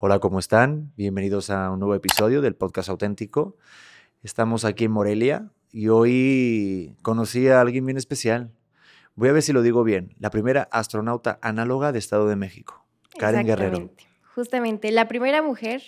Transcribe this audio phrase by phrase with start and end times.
[0.00, 0.92] Hola, ¿cómo están?
[0.96, 3.56] Bienvenidos a un nuevo episodio del podcast auténtico.
[4.22, 8.52] Estamos aquí en Morelia y hoy conocí a alguien bien especial.
[9.16, 10.14] Voy a ver si lo digo bien.
[10.20, 12.86] La primera astronauta análoga de Estado de México,
[13.18, 13.90] Karen Guerrero.
[14.36, 15.82] Justamente, la primera mujer.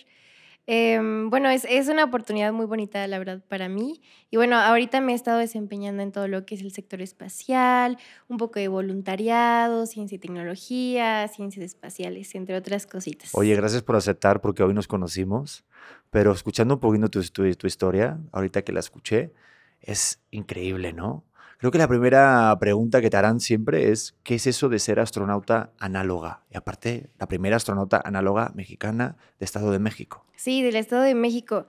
[0.67, 4.01] Em, bueno, es, es una oportunidad muy bonita, la verdad, para mí.
[4.31, 7.99] Y bueno, ahorita me he estado desempeñando en todo lo que es el sector espacial,
[8.29, 13.31] un poco de voluntariado, ciencia y tecnología, ciencias espaciales, entre otras cositas.
[13.35, 15.65] Oye, gracias por aceptar porque hoy nos conocimos,
[16.11, 19.33] pero escuchando un poquito tu, tu- tu historia, ahorita que la escuché,
[19.81, 21.25] es increíble, ¿no?
[21.61, 24.99] Creo que la primera pregunta que te harán siempre es, ¿qué es eso de ser
[24.99, 26.43] astronauta análoga?
[26.51, 30.25] Y aparte, la primera astronauta análoga mexicana de Estado de México.
[30.37, 31.67] Sí, del Estado de México.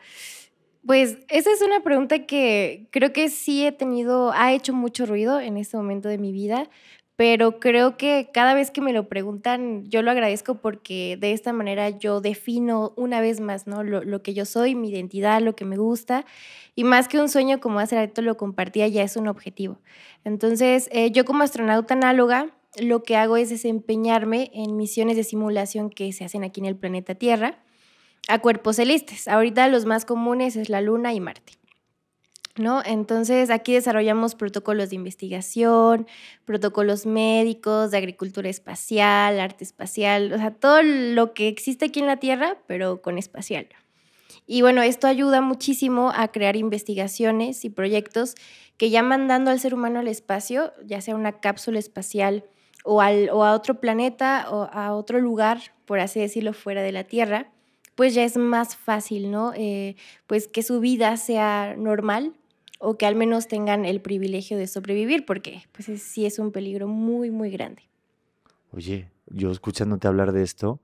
[0.86, 5.42] Pues esa es una pregunta que creo que sí he tenido, ha hecho mucho ruido
[5.42, 6.70] en este momento de mi vida,
[7.22, 11.54] pero creo que cada vez que me lo preguntan, yo lo agradezco porque de esta
[11.54, 13.84] manera yo defino una vez más, ¿no?
[13.84, 16.26] Lo, lo que yo soy, mi identidad, lo que me gusta,
[16.74, 19.78] y más que un sueño, como hace rato lo compartía, ya es un objetivo.
[20.24, 25.92] Entonces, eh, yo como astronauta análoga, lo que hago es desempeñarme en misiones de simulación
[25.92, 27.60] que se hacen aquí en el planeta Tierra
[28.30, 29.28] a cuerpos celestes.
[29.28, 31.61] Ahorita los más comunes es la Luna y Marte.
[32.58, 32.82] ¿No?
[32.86, 36.06] Entonces aquí desarrollamos protocolos de investigación,
[36.44, 42.08] protocolos médicos, de agricultura espacial, arte espacial, o sea, todo lo que existe aquí en
[42.08, 43.68] la Tierra, pero con espacial.
[44.48, 48.36] Y bueno, esto ayuda muchísimo a crear investigaciones y proyectos
[48.78, 52.44] que ya mandando al ser humano al espacio, ya sea una cápsula espacial
[52.84, 56.92] o, al, o a otro planeta o a otro lugar, por así decirlo, fuera de
[56.92, 57.52] la Tierra,
[57.96, 59.54] pues ya es más fácil, ¿no?
[59.56, 62.34] Eh, pues que su vida sea normal
[62.82, 66.52] o que al menos tengan el privilegio de sobrevivir, porque pues es- sí es un
[66.52, 67.84] peligro muy, muy grande.
[68.74, 70.80] Oye, yo escuchándote hablar de esto,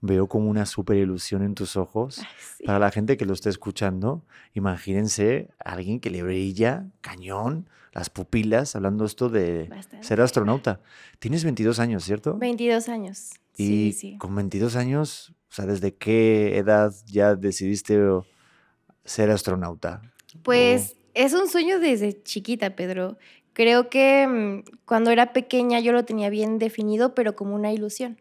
[0.00, 2.18] veo como una super ilusión en tus ojos.
[2.20, 2.26] Ay,
[2.58, 2.64] sí.
[2.64, 4.22] Para la gente que lo esté escuchando,
[4.54, 10.06] imagínense a alguien que le brilla cañón las pupilas hablando esto de Bastante.
[10.06, 10.80] ser astronauta.
[11.18, 12.36] Tienes 22 años, ¿cierto?
[12.38, 13.30] 22 años.
[13.56, 14.18] Y Sí, sí.
[14.18, 17.98] con 22 años, o sea, ¿desde qué edad ya decidiste
[19.04, 20.02] ser astronauta?
[20.42, 23.18] Pues es un sueño desde chiquita, Pedro.
[23.52, 28.20] Creo que mm, cuando era pequeña yo lo tenía bien definido, pero como una ilusión.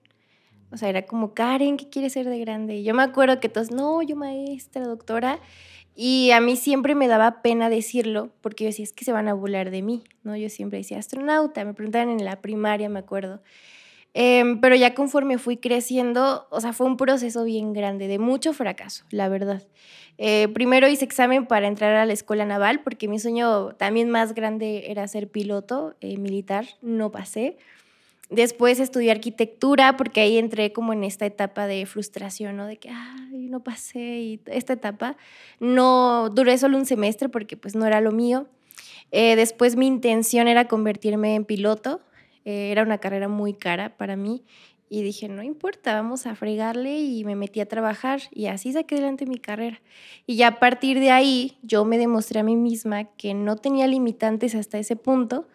[0.71, 2.83] O sea, era como, Karen, ¿qué quieres ser de grande?
[2.83, 5.39] Yo me acuerdo que todos, no, yo maestra, doctora.
[5.95, 9.27] Y a mí siempre me daba pena decirlo, porque yo decía, es que se van
[9.27, 10.37] a burlar de mí, ¿no?
[10.37, 13.41] Yo siempre decía, astronauta, me preguntaban en la primaria, me acuerdo.
[14.13, 18.53] Em, pero ya conforme fui creciendo, o sea, fue un proceso bien grande, de mucho
[18.53, 19.63] fracaso, la verdad.
[20.17, 24.33] Eh, primero hice examen para entrar a la escuela naval, porque mi sueño también más
[24.33, 27.57] grande era ser piloto eh, militar, no pasé.
[28.29, 32.67] Después estudié arquitectura, porque ahí entré como en esta etapa de frustración, ¿no?
[32.67, 35.17] De que, ay, no pasé, y esta etapa.
[35.59, 38.47] No duré solo un semestre porque pues no era lo mío.
[39.11, 42.01] Eh, después mi intención era convertirme en piloto.
[42.45, 44.43] Eh, era una carrera muy cara para mí.
[44.91, 48.95] Y dije, no importa, vamos a fregarle y me metí a trabajar y así saqué
[48.95, 49.81] adelante mi carrera.
[50.25, 53.85] Y ya a partir de ahí yo me demostré a mí misma que no tenía
[53.85, 55.45] limitantes hasta ese punto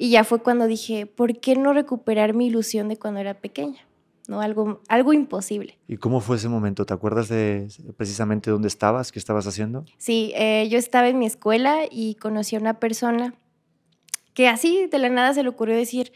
[0.00, 3.80] y ya fue cuando dije, ¿por qué no recuperar mi ilusión de cuando era pequeña?
[4.28, 4.40] ¿No?
[4.40, 5.76] Algo, algo imposible.
[5.88, 6.86] ¿Y cómo fue ese momento?
[6.86, 7.68] ¿Te acuerdas de
[7.98, 9.12] precisamente dónde estabas?
[9.12, 9.84] ¿Qué estabas haciendo?
[9.98, 13.34] Sí, eh, yo estaba en mi escuela y conocí a una persona
[14.34, 16.12] que así de la nada se le ocurrió decir,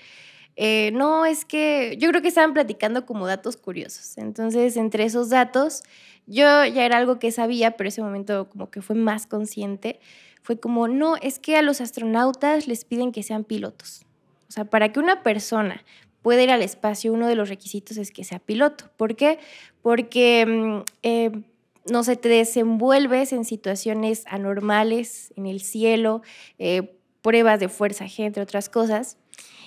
[0.56, 4.16] eh, no, es que yo creo que estaban platicando como datos curiosos.
[4.18, 5.82] Entonces, entre esos datos,
[6.26, 10.00] yo ya era algo que sabía, pero ese momento como que fue más consciente.
[10.42, 14.02] Fue como, no, es que a los astronautas les piden que sean pilotos.
[14.48, 15.82] O sea, para que una persona
[16.22, 18.90] pueda ir al espacio, uno de los requisitos es que sea piloto.
[18.96, 19.38] ¿Por qué?
[19.82, 21.30] Porque, mm, eh,
[21.90, 26.22] no sé, te desenvuelves en situaciones anormales, en el cielo,
[26.58, 29.16] eh, pruebas de fuerza G, entre otras cosas.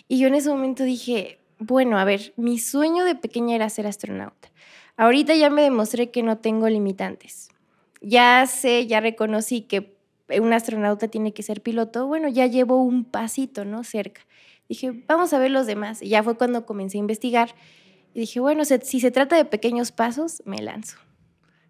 [0.07, 3.88] Y yo en ese momento dije, bueno, a ver, mi sueño de pequeña era ser
[3.88, 4.50] astronauta.
[4.95, 7.49] Ahorita ya me demostré que no tengo limitantes.
[7.99, 9.97] Ya sé, ya reconocí que
[10.40, 12.05] un astronauta tiene que ser piloto.
[12.05, 13.84] Bueno, ya llevo un pasito, ¿no?
[13.84, 14.22] Cerca.
[14.70, 16.03] Dije, vamos a ver los demás.
[16.03, 17.55] Y ya fue cuando comencé a investigar.
[18.14, 20.97] Y dije, bueno, si se trata de pequeños pasos, me lanzo.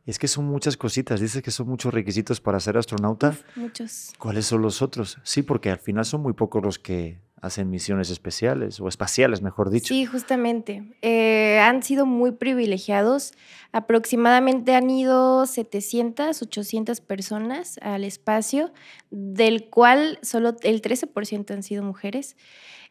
[0.08, 1.20] Es que son muchas cositas.
[1.20, 3.30] Dices que son muchos requisitos para ser astronauta.
[3.30, 4.14] Uf, muchos.
[4.18, 5.18] ¿Cuáles son los otros?
[5.24, 9.70] Sí, porque al final son muy pocos los que hacen misiones especiales o espaciales, mejor
[9.70, 9.94] dicho.
[9.94, 10.84] Sí, justamente.
[11.02, 13.34] Eh, han sido muy privilegiados.
[13.74, 18.72] Aproximadamente han ido 700, 800 personas al espacio,
[19.12, 22.38] del cual solo el 13% han sido mujeres.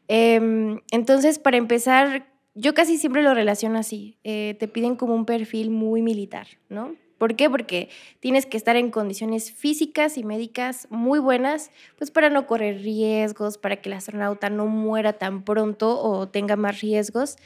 [0.07, 4.19] Em, entonces, para empezar, yo casi siempre lo relaciono así.
[4.23, 6.95] Eh, te piden como un perfil muy militar, ¿no?
[7.19, 7.49] ¿Por qué?
[7.49, 7.89] Porque
[8.21, 13.57] tienes que estar en condiciones físicas y médicas muy buenas, pues para no correr riesgos,
[13.57, 17.37] para que el astronauta no muera tan pronto o tenga más riesgos.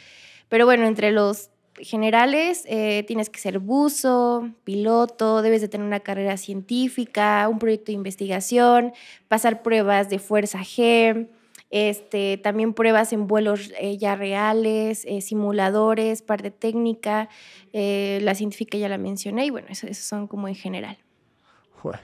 [0.48, 6.00] Pero bueno, entre los generales eh, tienes que ser buzo, piloto, debes de tener una
[6.00, 8.92] carrera científica, un proyecto de investigación,
[9.28, 11.28] pasar pruebas de fuerza G,
[11.70, 17.28] este, también pruebas en vuelos eh, ya reales, eh, simuladores, parte técnica,
[17.72, 20.98] eh, la científica ya la mencioné y bueno, esos eso son como en general.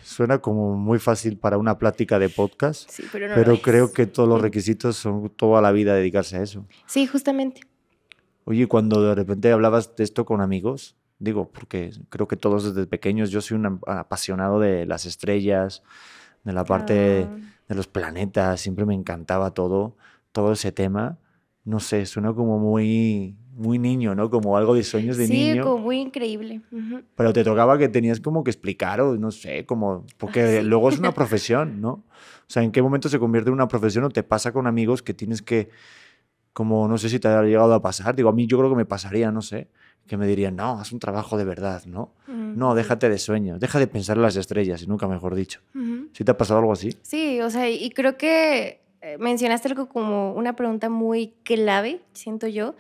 [0.03, 4.07] Suena como muy fácil para una plática de podcast, sí, pero, no pero creo que
[4.07, 6.65] todos los requisitos son toda la vida dedicarse a eso.
[6.87, 7.61] Sí, justamente.
[8.45, 12.87] Oye, cuando de repente hablabas de esto con amigos, digo, porque creo que todos desde
[12.87, 15.83] pequeños, yo soy un apasionado de las estrellas,
[16.45, 17.27] de la parte...
[17.29, 19.97] Ah de los planetas, siempre me encantaba todo,
[20.33, 21.19] todo ese tema.
[21.65, 24.31] No sé, suena como muy, muy niño, ¿no?
[24.31, 25.55] Como algo de sueños de niño.
[25.55, 26.61] Sí, como muy increíble.
[27.17, 30.99] Pero te tocaba que tenías como que explicar o no sé, como, porque luego es
[30.99, 31.91] una profesión, ¿no?
[31.91, 35.03] O sea, ¿en qué momento se convierte en una profesión o te pasa con amigos
[35.03, 35.71] que tienes que,
[36.53, 38.77] como, no sé si te ha llegado a pasar, digo, a mí yo creo que
[38.77, 39.69] me pasaría, no sé,
[40.07, 42.13] que me dirían, no, haz un trabajo de verdad, ¿no?
[42.29, 45.61] No, déjate de sueños, deja de pensar en las estrellas, y nunca mejor dicho.
[46.13, 46.97] ¿Sí te ha pasado algo así?
[47.03, 52.49] Sí, o sea, y creo que eh, mencionaste algo como una pregunta muy clave, siento
[52.49, 52.75] yo.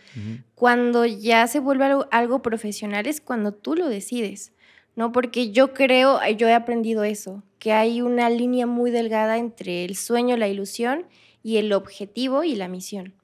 [0.54, 4.52] Cuando ya se vuelve algo, algo, profesional es cuando tú lo decides,
[4.96, 5.12] ¿no?
[5.12, 9.84] Porque yo creo, eh, yo he aprendido eso, que hay una línea muy delgada entre
[9.84, 11.06] el sueño, la ilusión
[11.42, 13.14] y el objetivo y la misión.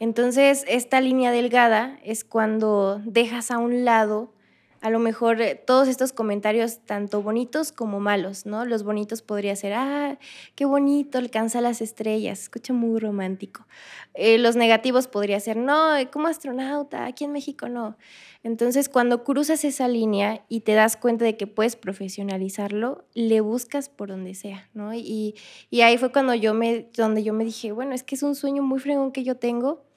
[0.00, 4.32] Entonces, esta línea delgada es cuando dejas a un lado
[4.80, 8.64] a lo mejor eh, todos estos comentarios, tanto bonitos como malos, ¿no?
[8.64, 10.18] Los bonitos podría ser, ah,
[10.54, 13.66] qué bonito, alcanza las estrellas, escucha muy romántico.
[14.14, 17.96] Eh, los negativos podría ser, no, como astronauta, aquí en México no.
[18.44, 23.88] Entonces, cuando cruzas esa línea y te das cuenta de que puedes profesionalizarlo, le buscas
[23.88, 24.94] por donde sea, ¿no?
[24.94, 25.34] Y,
[25.70, 28.36] y ahí fue cuando yo me, donde yo me dije, bueno, es que es un
[28.36, 29.87] sueño muy fregón que yo tengo,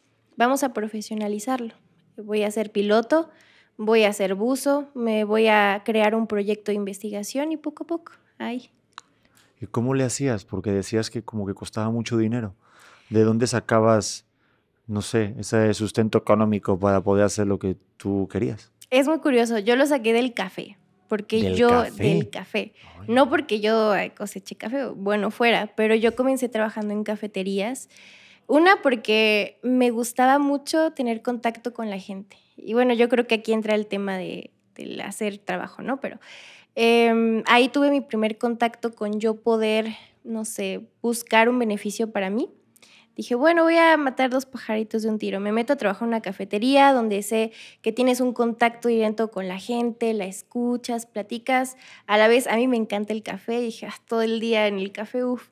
[0.41, 1.75] vamos a profesionalizarlo.
[2.17, 3.29] Voy a ser piloto,
[3.77, 7.87] voy a ser buzo, me voy a crear un proyecto de investigación y poco a
[7.87, 8.71] poco, ahí.
[9.59, 10.43] ¿Y cómo le hacías?
[10.43, 12.55] Porque decías que como que costaba mucho dinero.
[13.11, 14.25] ¿De dónde sacabas,
[14.87, 18.71] no sé, ese sustento económico para poder hacer lo que tú querías?
[18.89, 20.77] Es muy curioso, yo lo saqué del café,
[21.07, 22.73] porque yo del café,
[23.07, 27.89] no porque yo coseché café, bueno, fuera, pero yo comencé trabajando en cafeterías
[28.47, 32.37] una, porque me gustaba mucho tener contacto con la gente.
[32.57, 34.51] Y bueno, yo creo que aquí entra el tema de,
[35.03, 35.99] hacer trabajo, ¿no?
[35.99, 36.19] Pero
[36.75, 39.89] em, ahí tuve mi primer contacto con yo poder,
[40.23, 42.49] no sé, buscar un beneficio para mí.
[43.15, 45.39] Dije, bueno, voy a matar dos pajaritos de un tiro.
[45.39, 47.51] Me meto a trabajar en una cafetería donde sé
[47.81, 51.75] que tienes un contacto directo con la gente, la escuchas, platicas.
[52.07, 53.59] A la vez, a mí me encanta el café.
[53.59, 55.49] dije, ah, todo el día en el café, uff,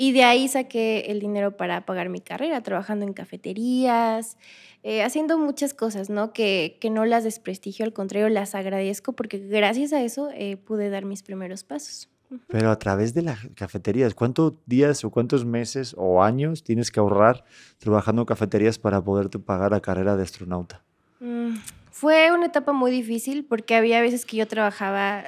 [0.00, 4.38] y de ahí saqué el dinero para pagar mi carrera, trabajando en cafeterías,
[4.84, 6.32] eh, haciendo muchas cosas, ¿no?
[6.32, 10.88] Que, que, no las desprestigio, al contrario, las agradezco porque gracias a eso eh, pude
[10.88, 12.08] dar mis primeros pasos.
[12.46, 17.00] Pero a través de las cafeterías, ¿cuántos días o cuántos meses o años tienes que
[17.00, 17.44] ahorrar
[17.78, 20.84] trabajando en cafeterías para poderte pagar la carrera de astronauta?
[21.18, 21.56] Mm,
[21.90, 25.24] fue una etapa muy difícil porque había veces que yo trabajaba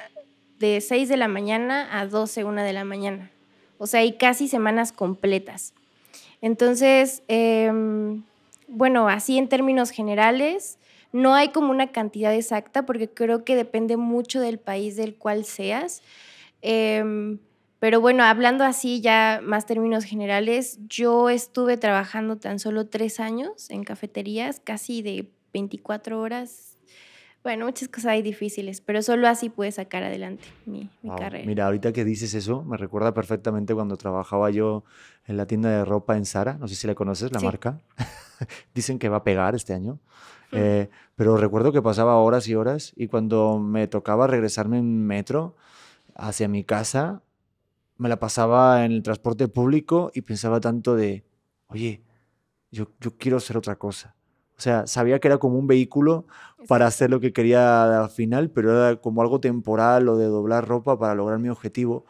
[0.60, 3.30] de 6 de la mañana a 12, 1 de la mañana
[3.80, 5.72] o sea, hay casi semanas completas.
[6.42, 8.22] Entonces, em,
[8.68, 10.78] bueno, así en términos generales,
[11.12, 15.46] no hay como una cantidad exacta porque creo que depende mucho del país del cual
[15.46, 16.02] seas.
[16.60, 17.38] Em,
[17.78, 23.70] pero bueno, hablando así ya más términos generales, yo estuve trabajando tan solo tres años
[23.70, 26.69] en cafeterías, casi de 24 horas
[27.42, 31.46] bueno, muchas cosas hay difíciles, pero solo así pude sacar adelante mi, carrera.
[31.46, 34.84] Mira, ahorita que dices eso, me recuerda perfectamente cuando trabajaba yo
[35.26, 37.80] en la tienda de ropa en Sara, no sé si la conoces, la marca.
[38.74, 39.98] Dicen que va a pegar este año.
[40.52, 45.54] Eh, pero recuerdo que pasaba horas y horas y cuando me tocaba regresarme en metro
[46.16, 47.22] hacia mi casa,
[47.96, 51.24] me la pasaba en el transporte público y pensaba tanto de,
[51.68, 52.02] oye,
[52.70, 54.16] yo, yo quiero hacer otra cosa
[54.60, 56.26] o sea, sabía que era como un vehículo
[56.68, 60.68] para hacer lo que quería al final, pero era como algo temporal o de doblar
[60.68, 62.04] ropa para lograr mi objetivo.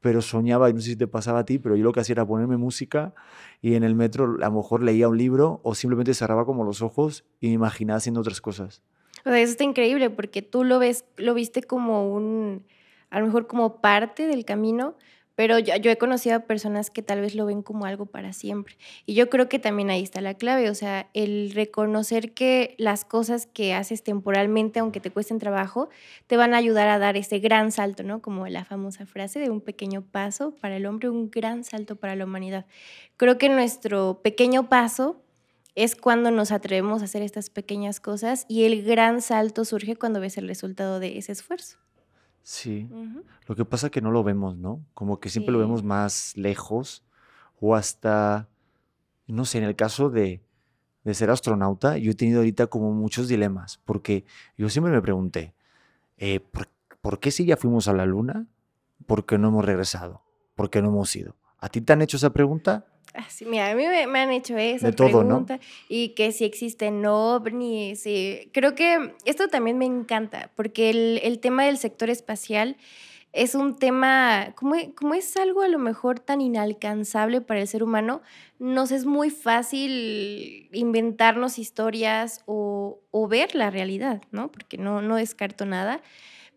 [0.00, 2.14] Pero soñaba, y no sé si te pasaba a ti, pero yo lo que hacía
[2.14, 3.12] era ponerme música
[3.60, 6.80] y en el metro a lo mejor leía un libro o simplemente cerraba como los
[6.80, 8.82] ojos y me imaginaba haciendo otras cosas.
[9.26, 12.64] O sea, eso está increíble porque tú lo ves, lo viste como un,
[13.10, 14.96] a lo mejor como parte del camino,
[15.34, 18.32] pero yo, yo, he conocido a personas que tal vez lo ven como algo para
[18.32, 18.76] siempre.
[19.06, 23.04] Y yo creo que también ahí está la clave, o sea, el reconocer que las
[23.04, 25.88] cosas que haces temporalmente, aunque te cuesten trabajo,
[26.26, 28.22] te van a ayudar a dar ese gran salto, ¿no?
[28.22, 32.14] Como la famosa frase de un pequeño paso para el hombre, un gran salto para
[32.16, 32.66] la humanidad.
[33.16, 35.20] Creo que nuestro pequeño paso
[35.74, 40.20] es cuando nos atrevemos a hacer estas pequeñas cosas y el gran salto surge cuando
[40.20, 41.83] ves el resultado de ese esfuerzo.
[42.44, 42.90] Sí.
[43.46, 44.84] Lo que pasa es que no lo vemos, ¿no?
[44.92, 47.02] Como que siempre lo vemos más lejos
[47.58, 48.48] o hasta,
[49.26, 50.42] no sé, en el caso de,
[51.12, 54.26] ser astronauta, yo he tenido ahorita como muchos dilemas, porque
[54.58, 55.54] yo siempre me pregunté,
[56.18, 56.40] eh,
[57.00, 58.46] ¿por, qué si ya fuimos a la Luna?
[59.06, 60.22] ¿Por qué no hemos regresado?
[60.54, 61.36] ¿Por qué no hemos ido?
[61.58, 62.84] ¿A ti te han hecho esa pregunta?
[63.14, 68.00] Ah, mira, a mí me, han hecho esa pregunta y que si existen ovnis.
[68.00, 68.50] Sí.
[68.52, 72.76] Creo que esto también me encanta porque el, el tema del sector espacial
[73.34, 77.82] es un tema, como, como, es algo a lo mejor tan inalcanzable para el ser
[77.82, 78.22] humano,
[78.60, 84.52] nos es muy fácil inventarnos historias o, o ver la realidad, ¿no?
[84.52, 86.00] Porque no, no descarto nada,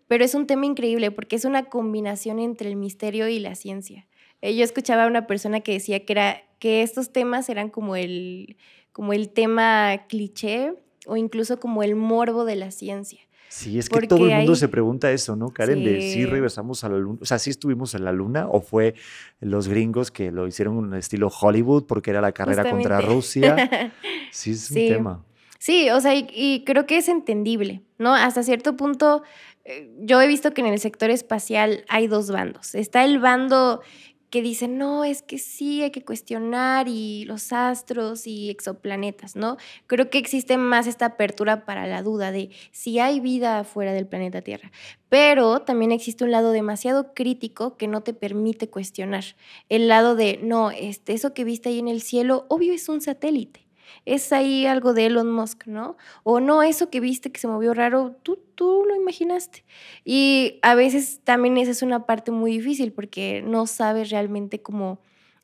[0.08, 4.07] pero es un tema increíble porque es una combinación entre el misterio y la ciencia.
[4.42, 7.96] Eh, yo escuchaba a una persona que decía que, era, que estos temas eran como
[7.96, 8.58] el,
[8.92, 10.74] como el tema cliché
[11.06, 13.22] o incluso como el morbo de la ciencia.
[13.50, 15.84] Sí, es que todo el mundo se pregunta eso, ¿no, Karen?
[15.84, 18.94] De si regresamos a la luna, o sea, si estuvimos en la luna o fue
[19.40, 23.92] los gringos que lo hicieron en estilo Hollywood porque era la carrera contra Rusia.
[24.30, 25.26] Sí, es un tema.
[25.58, 28.14] Sí, o sea, y, creo que es entendible, ¿no?
[28.14, 29.24] Hasta cierto punto,
[29.66, 32.76] eh, yo he visto que en el sector espacial hay dos bandos.
[32.76, 33.82] Está el bando
[34.30, 39.58] que dicen, no, es que sí, hay que cuestionar y los astros y exoplanetas, ¿no?
[39.88, 44.08] Creo que existe más esta apertura para la duda de si hay vida fuera del
[44.08, 44.72] planeta Tierra.
[45.10, 49.24] Pero también existe un lado demasiado crítico que no te permite cuestionar.
[49.70, 53.02] El lado de, no, este, eso que viste ahí en el cielo, obvio es un
[53.02, 53.67] satélite
[54.08, 55.98] es ahí algo de Elon Musk, ¿no?
[56.24, 59.66] O no, eso que viste que se movió raro, tú, tú lo imaginaste.
[60.06, 65.00] Y a veces también esa es una parte muy difícil porque no sabes realmente cómo...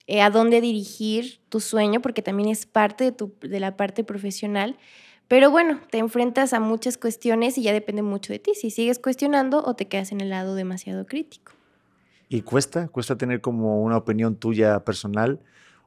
[0.06, 4.04] Eh, a dónde dirigir tu sueño, porque también es parte de, tu, de la parte
[4.04, 4.78] profesional.
[5.30, 9.00] Pero bueno, te enfrentas a muchas cuestiones y ya depende mucho de ti, si sigues
[9.00, 11.54] cuestionando o te quedas en el lado demasiado crítico.
[12.28, 12.90] ¿Y cuesta?
[12.90, 15.40] ¿Cuesta tener como una opinión tuya personal?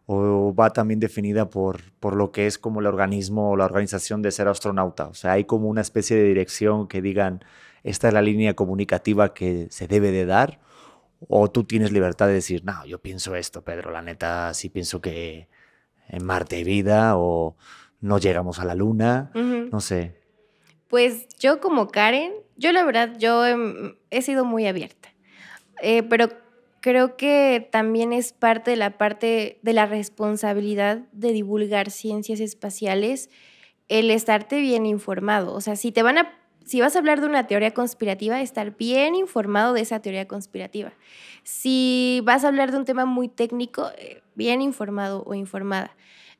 [0.07, 4.23] O va también definida por, por lo que es como el organismo o la organización
[4.23, 5.09] de ser astronauta.
[5.09, 7.45] O sea, hay como una especie de dirección que digan,
[7.83, 10.61] esta es la línea comunicativa que se debe de dar,
[11.29, 15.01] o tú tienes libertad de decir, no, yo pienso esto, Pedro, la neta sí pienso
[15.01, 15.49] que
[16.09, 17.57] en Marte hay vida o
[18.01, 20.15] no llegamos a la Luna, no sé.
[20.89, 23.45] Pues yo como Karen, yo la verdad, yo
[24.11, 25.09] he, sido muy abierta,
[25.83, 26.29] eh, pero
[26.87, 33.29] creo que también es parte de la parte de la responsabilidad de divulgar ciencias espaciales
[33.89, 35.53] el estarte bien informado.
[35.53, 36.33] O sea, si te van a
[36.65, 40.93] si vas a hablar de una teoría conspirativa, estar bien informado de esa teoría conspirativa.
[41.43, 45.91] Si vas a hablar de un tema muy técnico, eh, bien informado o informada.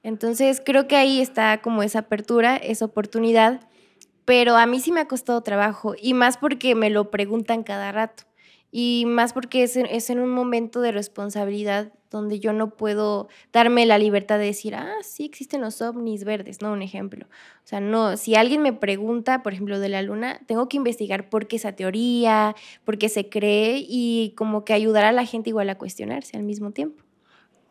[0.05, 3.69] Entonces, creo que ahí está como esa apertura, esa oportunidad,
[4.25, 7.91] pero a mí sí me ha costado trabajo y más porque me lo preguntan cada
[7.91, 8.23] rato
[8.71, 13.29] y más porque es en, es en, un momento de responsabilidad donde yo no puedo
[13.53, 16.73] darme la libertad de decir, ah, sí existen los ovnis verdes, ¿no?
[16.73, 17.27] Un ejemplo.
[17.27, 21.29] O sea, no, si alguien me pregunta, por ejemplo, de la luna, tengo que investigar
[21.29, 22.55] por qué esa teoría,
[22.85, 26.43] por qué se cree y como que ayudar a la gente igual a cuestionarse al
[26.43, 27.06] mismo tiempo.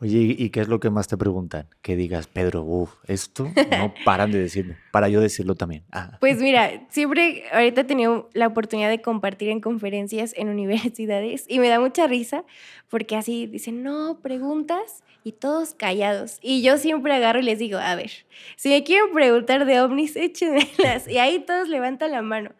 [0.02, 1.68] Oye, ¿y qué es lo que más te preguntan?
[1.82, 5.84] Que digas, Pedro, uff, esto no paran de decirme, para yo decirlo también.
[5.92, 6.18] Ah.
[6.20, 11.60] Pues mira, siempre ahorita he tenido la oportunidad de compartir en conferencias en universidades y
[11.60, 12.44] me da mucha risa
[12.90, 16.40] porque así dicen, no, preguntas y todos callados.
[16.42, 18.12] Y yo siempre agarro y les digo, a ver,
[18.58, 21.08] si me quieren preguntar de ovnis, échenmelas.
[21.08, 22.52] Y ahí todos levantan la mano.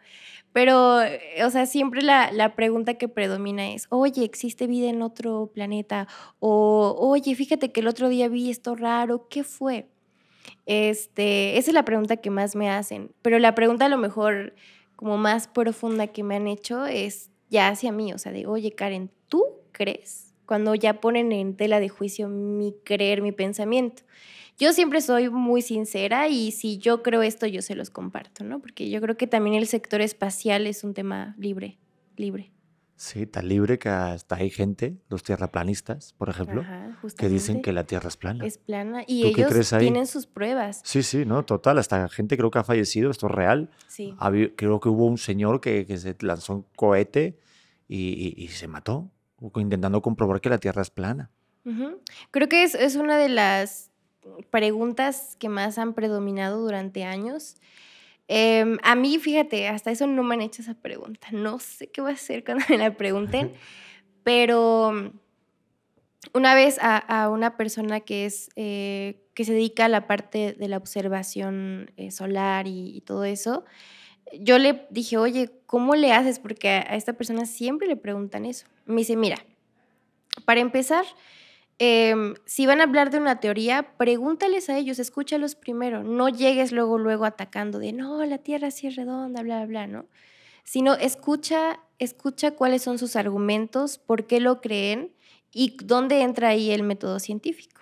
[0.56, 5.02] Pero, eh, o sea, siempre la, la, pregunta que predomina es, oye, ¿existe vida en
[5.02, 6.08] otro planeta?
[6.38, 9.90] O, oye, fíjate que el otro día vi esto raro, ¿qué fue?
[10.64, 13.12] Este, esa es la pregunta que más me hacen.
[13.20, 14.54] Pero la pregunta a lo mejor
[14.96, 18.72] como más profunda que me han hecho es ya hacia mí, o sea, de, oye,
[18.72, 20.34] Karen, ¿tú crees?
[20.46, 24.04] Cuando ya ponen en tela de juicio mi creer, mi pensamiento.
[24.58, 28.60] Yo siempre soy muy sincera y si yo creo esto, yo se los comparto, ¿no?
[28.60, 31.78] Porque yo creo que también el sector espacial es un tema libre,
[32.16, 32.52] libre.
[32.96, 36.64] Sí, tan libre que hasta hay gente, los tierraplanistas, por ejemplo,
[37.18, 38.46] que dicen que la Tierra es plana.
[38.46, 40.80] Es plana y ellos tienen sus pruebas.
[40.82, 41.76] Sí, sí, no, total.
[41.76, 43.70] Hasta gente creo que ha fallecido, esto es real.
[43.88, 44.16] Sí.
[44.56, 47.38] creo que hubo un señor que, se lanzó un cohete
[47.86, 49.10] y, y se mató
[49.56, 51.30] intentando comprobar que la Tierra es plana.
[52.30, 53.90] Creo que es, es, una de las
[54.50, 57.56] preguntas que más han predominado durante años.
[58.28, 61.28] Em, a mí, fíjate, hasta eso no me han hecho esa pregunta.
[61.32, 63.52] No sé qué voy a hacer cuando me la pregunten,
[64.24, 65.12] pero
[66.32, 70.68] una vez a, una persona que, es, eh, que se dedica a la parte de
[70.68, 73.64] la observación eh, solar y, todo eso,
[74.40, 76.40] yo le dije, oye, ¿cómo le haces?
[76.40, 78.66] Porque a, esta persona siempre le preguntan eso.
[78.86, 79.38] Me dice, mira,
[80.44, 81.04] para empezar,
[81.78, 86.72] em, si van a hablar de una teoría, pregúntales a ellos, escúchalos primero, no llegues
[86.72, 90.06] luego, luego atacando de, no, la Tierra sí es redonda, bla, bla, ¿no?
[90.64, 95.12] Sino escucha, escucha cuáles son sus argumentos, por qué lo creen
[95.52, 97.80] y dónde entra ahí el método científico.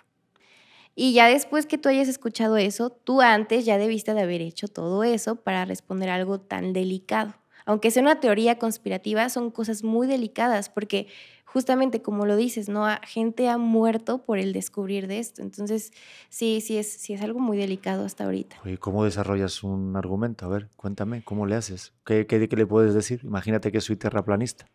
[0.96, 4.68] Y ya después que tú hayas escuchado eso, tú antes ya debiste de haber hecho
[4.68, 7.34] todo eso para responder algo tan delicado.
[7.66, 11.08] Aunque sea una teoría conspirativa, son cosas muy delicadas porque
[11.54, 12.84] justamente como lo dices, ¿no?
[13.04, 15.40] Gente ha muerto por el descubrir de esto.
[15.40, 15.92] Entonces,
[16.28, 18.56] sí, sí es, sí es algo muy delicado hasta ahorita.
[18.64, 20.46] ¿Y ¿cómo desarrollas un argumento?
[20.46, 21.92] A ver, cuéntame, ¿cómo le haces?
[22.04, 23.20] ¿Qué, qué, qué le puedes decir?
[23.22, 24.66] Imagínate que soy terraplanista.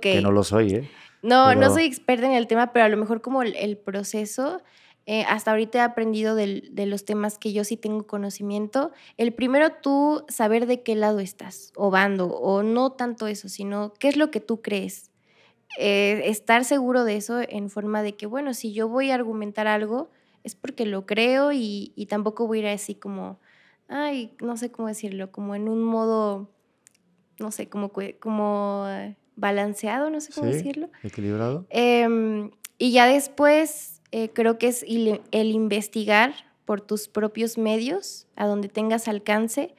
[0.00, 0.90] Que no lo soy, ¿eh?
[1.22, 4.60] No, no soy experta en el tema, pero a lo mejor como el, proceso,
[5.06, 8.90] eh, hasta ahorita he aprendido de los temas que yo sí tengo conocimiento.
[9.18, 13.94] El primero, tú saber de qué lado estás, o bando, o no tanto eso, sino
[13.94, 15.12] qué es lo que tú crees.
[15.78, 19.66] Eh, estar seguro de eso en forma de que, bueno, si yo voy a argumentar
[19.66, 20.10] algo,
[20.44, 23.38] es porque lo creo y, y tampoco voy a ir así como,
[23.88, 26.50] ay, no sé cómo decirlo, como en un modo,
[27.38, 28.86] no sé, como, como
[29.36, 30.90] balanceado, no sé cómo decirlo.
[31.02, 31.66] Equilibrado.
[31.70, 38.46] Em, y ya después eh, creo que es el investigar por tus propios medios, a
[38.46, 39.74] donde tengas alcance,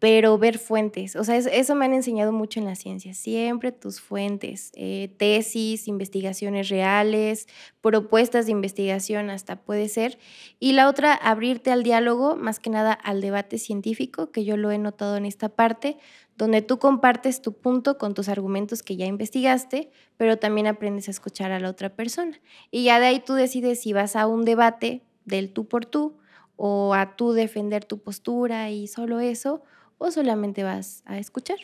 [0.00, 1.14] pero ver fuentes.
[1.14, 3.12] O sea, eso me han enseñado mucho en la ciencia.
[3.12, 7.46] Siempre tus fuentes, eh, tesis, investigaciones reales,
[7.82, 10.18] propuestas de investigación hasta puede ser.
[10.58, 14.70] Y la otra, abrirte al diálogo, más que nada al debate científico, que yo lo
[14.70, 15.98] he notado en esta parte,
[16.38, 21.10] donde tú compartes tu punto con tus argumentos que ya investigaste, pero también aprendes a
[21.10, 22.40] escuchar a la otra persona.
[22.70, 26.16] Y ya de ahí tú decides si vas a un debate del tú por tú
[26.56, 29.62] o a tú defender tu postura y solo eso,
[30.00, 31.58] o solamente vas a escuchar.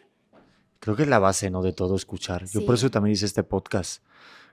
[0.79, 1.62] Creo que es la base, ¿no?
[1.62, 2.44] De todo escuchar.
[2.46, 4.05] Yo por eso también hice este podcast.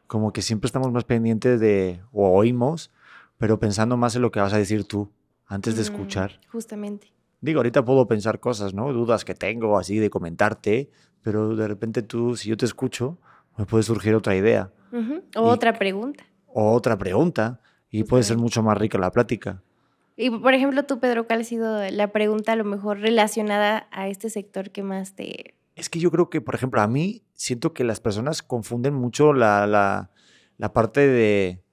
[0.08, 2.92] Como que siempre estamos más pendientes de, o oímos,
[3.38, 5.12] pero pensando más en lo que vas a decir tú
[5.48, 6.40] antes de escuchar.
[6.50, 7.12] Justamente.
[7.42, 8.92] Digo, ahorita puedo pensar cosas, ¿no?
[8.94, 10.90] Dudas que tengo así de comentarte,
[11.22, 13.18] pero de repente tú, si yo te escucho,
[13.58, 14.72] me puede surgir otra idea.
[15.36, 16.24] O otra pregunta.
[16.48, 17.60] O otra pregunta.
[17.90, 19.62] Y puede ser mucho más rica la plática.
[20.16, 24.08] Y por ejemplo, tú, Pedro, ¿cuál ha sido la pregunta a lo mejor relacionada a
[24.08, 25.56] este sector que más te...
[25.76, 29.34] Es que yo creo que, por ejemplo, a mí siento que las personas confunden mucho
[29.34, 30.12] la, la,
[30.58, 31.64] la parte de,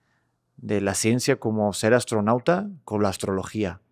[0.57, 3.83] de, la ciencia como ser astronauta con la astrología.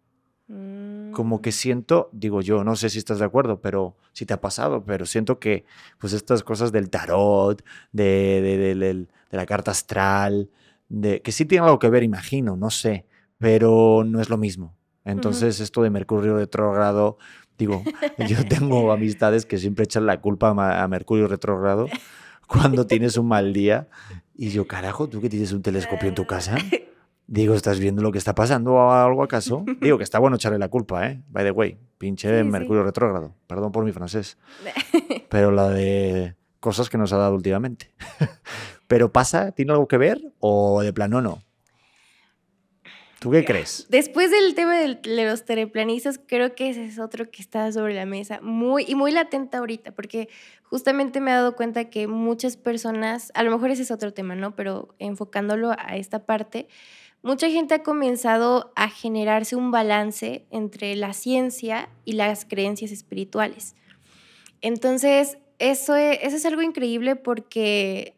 [0.46, 1.52] Como que mm.
[1.52, 5.04] siento, digo yo, no sé si estás de acuerdo, pero si te ha pasado, pero
[5.04, 5.66] siento que
[5.98, 10.48] pues estas cosas del tarot, de, de, de, la carta astral,
[10.88, 13.04] de, que sí tiene algo que ver, imagino, no sé,
[13.38, 14.76] pero no es lo mismo.
[15.04, 17.18] Entonces esto de Mercurio retrógrado,
[17.56, 17.82] digo,
[18.28, 21.86] yo tengo amistades que siempre echan la culpa a Mercurio retrógrado
[22.46, 23.88] cuando tienes un mal día.
[24.34, 26.56] Y yo, carajo, ¿tú que tienes un telescopio en tu casa?
[27.26, 29.64] Digo, ¿estás viendo lo que está pasando o algo acaso?
[29.82, 31.22] Digo que está bueno echarle la culpa, ¿eh?
[31.28, 33.34] By the way, pinche Mercurio retrógrado.
[33.46, 34.38] Perdón por mi francés.
[35.28, 37.92] Pero la de cosas que nos ha dado últimamente.
[38.86, 39.52] ¿Pero pasa?
[39.52, 41.42] ¿Tiene algo que ver o de plano no?
[43.18, 43.86] ¿Tú qué crees?
[43.88, 48.06] Después del tema de los terraplanistas, creo que ese es otro que está sobre la
[48.06, 50.28] mesa muy y muy latente ahorita, porque
[50.62, 54.36] justamente me he dado cuenta que muchas personas, a lo mejor ese es otro tema,
[54.36, 54.54] ¿no?
[54.54, 56.68] Pero enfocándolo a esta parte,
[57.22, 63.74] mucha gente ha comenzado a generarse un balance entre la ciencia y las creencias espirituales.
[64.60, 68.17] Entonces, eso es, eso es algo increíble porque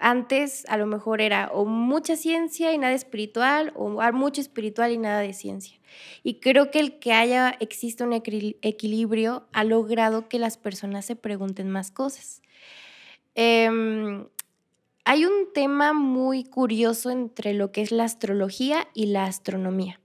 [0.00, 4.98] antes a lo mejor era o mucha ciencia y nada espiritual o mucho espiritual y
[4.98, 5.78] nada de ciencia.
[6.22, 11.16] Y creo que el que haya, existe un equilibrio ha logrado que las personas se
[11.16, 12.42] pregunten más cosas.
[13.34, 14.26] Em,
[15.04, 20.00] hay un tema muy curioso entre lo que es la astrología y la astronomía.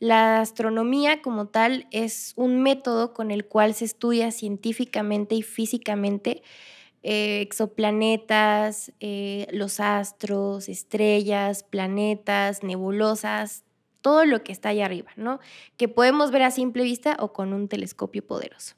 [0.00, 6.42] La astronomía como tal es un método con el cual se estudia científicamente y físicamente
[7.02, 13.64] eh, exoplanetas, eh, los astros, estrellas, planetas, nebulosas,
[14.00, 15.38] todo lo que está allá arriba, ¿no?
[15.76, 18.74] Que podemos ver a simple vista o con un telescopio poderoso.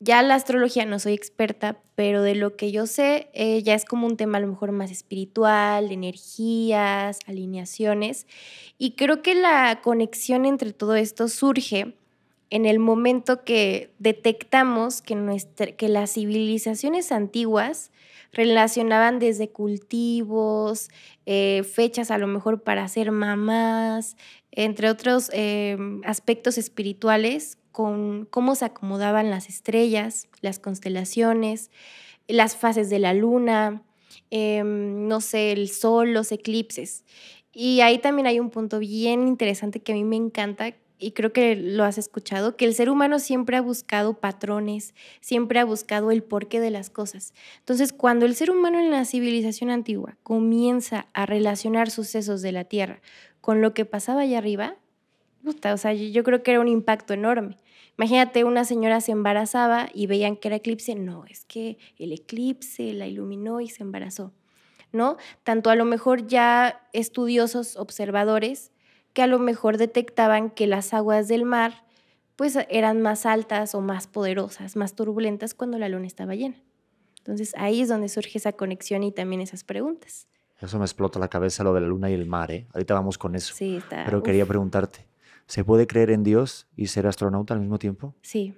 [0.00, 3.84] ya la astrología no soy experta, pero de lo que yo sé, eh, ya es
[3.86, 8.26] como un tema a lo mejor más espiritual, energías, alineaciones.
[8.76, 11.94] Y creo que la conexión entre todo esto surge
[12.50, 17.90] en el momento que detectamos que, las civilizaciones antiguas
[18.32, 20.90] relacionaban desde cultivos,
[21.26, 24.16] eh, fechas a lo mejor para ser mamás,
[24.50, 31.70] entre otros eh, aspectos espirituales, con cómo se acomodaban las estrellas, las constelaciones,
[32.28, 33.82] las fases de la luna,
[34.30, 37.04] em, no sé, el sol, los eclipses.
[37.52, 40.74] Y ahí también hay un punto bien interesante que a mí me encanta,
[41.04, 45.58] y creo que lo has escuchado, que el ser humano siempre ha buscado patrones, siempre
[45.58, 47.34] ha buscado el porqué de las cosas.
[47.58, 52.64] Entonces, cuando el ser humano en la civilización antigua comienza a relacionar sucesos de la
[52.64, 53.02] Tierra
[53.40, 54.76] con lo que pasaba allá arriba,
[55.44, 57.58] o sea, yo creo que era un impacto enorme.
[57.98, 60.94] Imagínate, una señora se embarazaba y veían que era eclipse.
[60.94, 64.32] No, es que el eclipse la iluminó y se embarazó.
[64.90, 65.16] ¿No?
[65.42, 68.70] Tanto a lo mejor ya estudiosos, observadores,
[69.14, 71.84] que a lo mejor detectaban que las aguas del mar
[72.36, 76.56] pues eran más altas o más poderosas, más turbulentas cuando la luna estaba llena.
[77.18, 80.28] Entonces ahí es donde surge esa conexión y también esas preguntas.
[80.60, 82.66] Eso me explota la cabeza lo de la luna y el mar, ¿eh?
[82.74, 83.54] Ahorita vamos con eso.
[83.54, 84.04] Sí, está.
[84.04, 85.06] Pero quería preguntarte,
[85.46, 88.14] ¿se puede creer en Dios y ser astronauta al mismo tiempo?
[88.22, 88.54] Sí.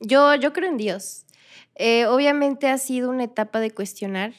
[0.00, 1.24] Yo, yo creo en Dios.
[1.74, 4.34] Eh, obviamente ha sido una etapa de cuestionar.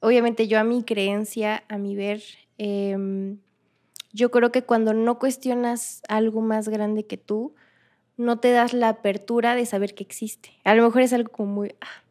[0.00, 2.22] Obviamente yo a mi creencia, a mi ver,
[2.58, 3.38] em,
[4.12, 7.54] yo creo que cuando no cuestionas algo más grande que tú,
[8.16, 10.50] no te das la apertura de saber que existe.
[10.64, 11.74] A lo mejor es algo como muy...
[11.80, 12.02] Ah,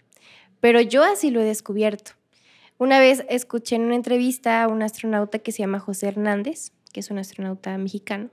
[0.60, 2.12] pero yo así lo he descubierto.
[2.78, 7.02] Una vez escuché en una entrevista a un astronauta que se llama José Hernández, que
[7.02, 8.30] es un astronauta mexicano,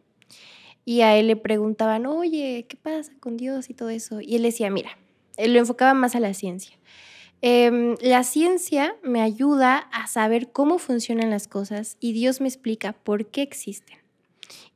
[0.85, 4.21] y a él le preguntaban, oye, ¿qué pasa con Dios y todo eso?
[4.21, 4.91] Y él decía, mira,
[5.37, 6.77] él lo enfocaba más a la ciencia.
[7.49, 12.93] Em, la ciencia me ayuda a saber cómo funcionan las cosas y Dios me explica
[12.93, 13.99] por qué existen.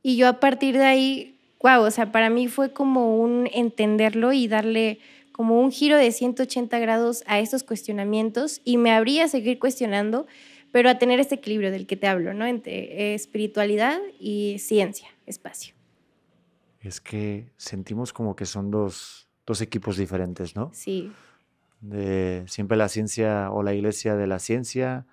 [0.01, 4.31] Y yo a partir de ahí, wow, o sea, para mí fue como un entenderlo
[4.31, 4.99] y darle
[5.33, 10.25] como un giro de 180 grados a estos cuestionamientos y me habría seguir cuestionando,
[10.71, 12.45] pero a tener este equilibrio del que te hablo, ¿no?
[12.45, 15.75] Entre espiritualidad y ciencia, espacio.
[16.79, 20.71] Es que sentimos como que son dos, dos equipos diferentes, ¿no?
[20.73, 21.11] Sí
[21.81, 25.05] de siempre la ciencia o la iglesia de la ciencia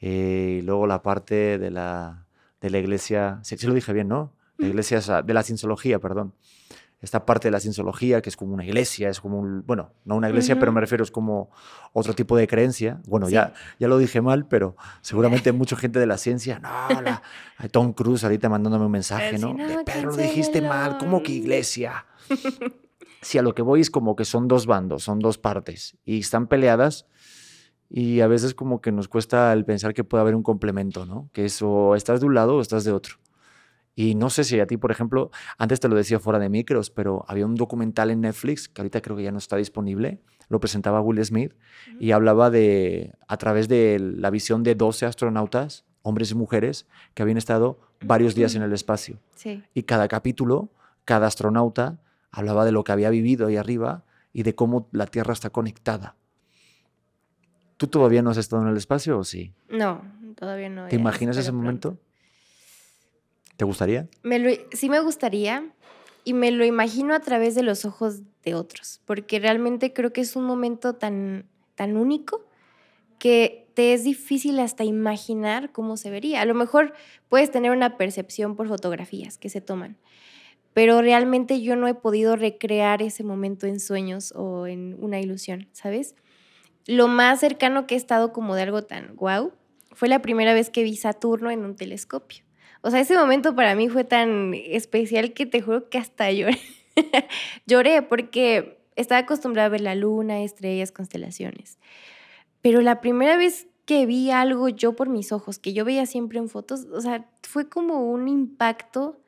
[0.00, 2.26] eh, y luego la parte de la,
[2.60, 4.32] de la iglesia, sí, lo dije bien, ¿no?
[4.58, 6.34] La iglesia de la cienciología, perdón.
[7.02, 10.16] Esta parte de la cienciología, que es como una iglesia, es como un, bueno, no
[10.16, 11.50] una iglesia, pero me refiero, es como
[11.92, 13.00] otro tipo de creencia.
[13.06, 17.22] Bueno, ya, ya lo dije mal, pero seguramente mucha gente de la ciencia, no, la,
[17.70, 19.54] Tom Cruise ahorita mandándome un mensaje, ¿no?
[19.84, 22.06] pero lo dijiste mal, ¿cómo que iglesia?
[23.22, 26.20] si a lo que voy es como que son dos bandos, son dos partes y
[26.20, 27.06] están peleadas
[27.88, 31.30] y a veces como que nos cuesta el pensar que puede haber un complemento, ¿no?
[31.32, 33.16] Que eso estás de un lado o estás de otro.
[33.94, 36.90] Y no sé si a ti, por ejemplo, antes te lo decía fuera de micros,
[36.90, 40.60] pero había un documental en Netflix, que ahorita creo que ya no está disponible, lo
[40.60, 41.54] presentaba Will Smith
[41.98, 47.22] y hablaba de, a través de la visión de 12 astronautas, hombres y mujeres, que
[47.22, 49.18] habían estado varios días en el espacio.
[49.34, 49.62] Sí.
[49.72, 50.70] Y cada capítulo,
[51.04, 51.98] cada astronauta
[52.36, 56.16] hablaba de lo que había vivido ahí arriba y de cómo la Tierra está conectada.
[57.78, 59.54] ¿Tú todavía no has estado en el espacio o sí?
[59.70, 60.02] No,
[60.36, 60.86] todavía no.
[60.88, 61.98] ¿Te imaginas ese momento?
[63.56, 64.08] ¿Te gustaría?
[64.72, 65.72] sí me gustaría
[66.24, 70.20] y me lo imagino a través de los ojos de otros, porque realmente creo que
[70.20, 72.44] es un momento tan, tan único
[73.18, 76.42] que te es difícil hasta imaginar cómo se vería.
[76.42, 76.92] A lo mejor
[77.30, 79.96] puedes tener una percepción por fotografías que se toman,
[80.76, 85.68] pero realmente yo no he podido recrear ese momento en sueños o en una ilusión,
[85.72, 86.14] ¿sabes?
[86.84, 89.54] Lo más cercano que he estado como de algo tan guau
[89.92, 92.44] fue la primera vez que vi Saturno en un telescopio.
[92.82, 96.60] O sea, ese momento para mí fue tan especial que te juro que hasta lloré.
[97.66, 101.78] lloré porque estaba acostumbrada a ver la luna, estrellas, constelaciones.
[102.60, 106.38] Pero la primera vez que vi algo yo por mis ojos, que yo veía siempre
[106.38, 109.22] en fotos, o sea, fue como un impacto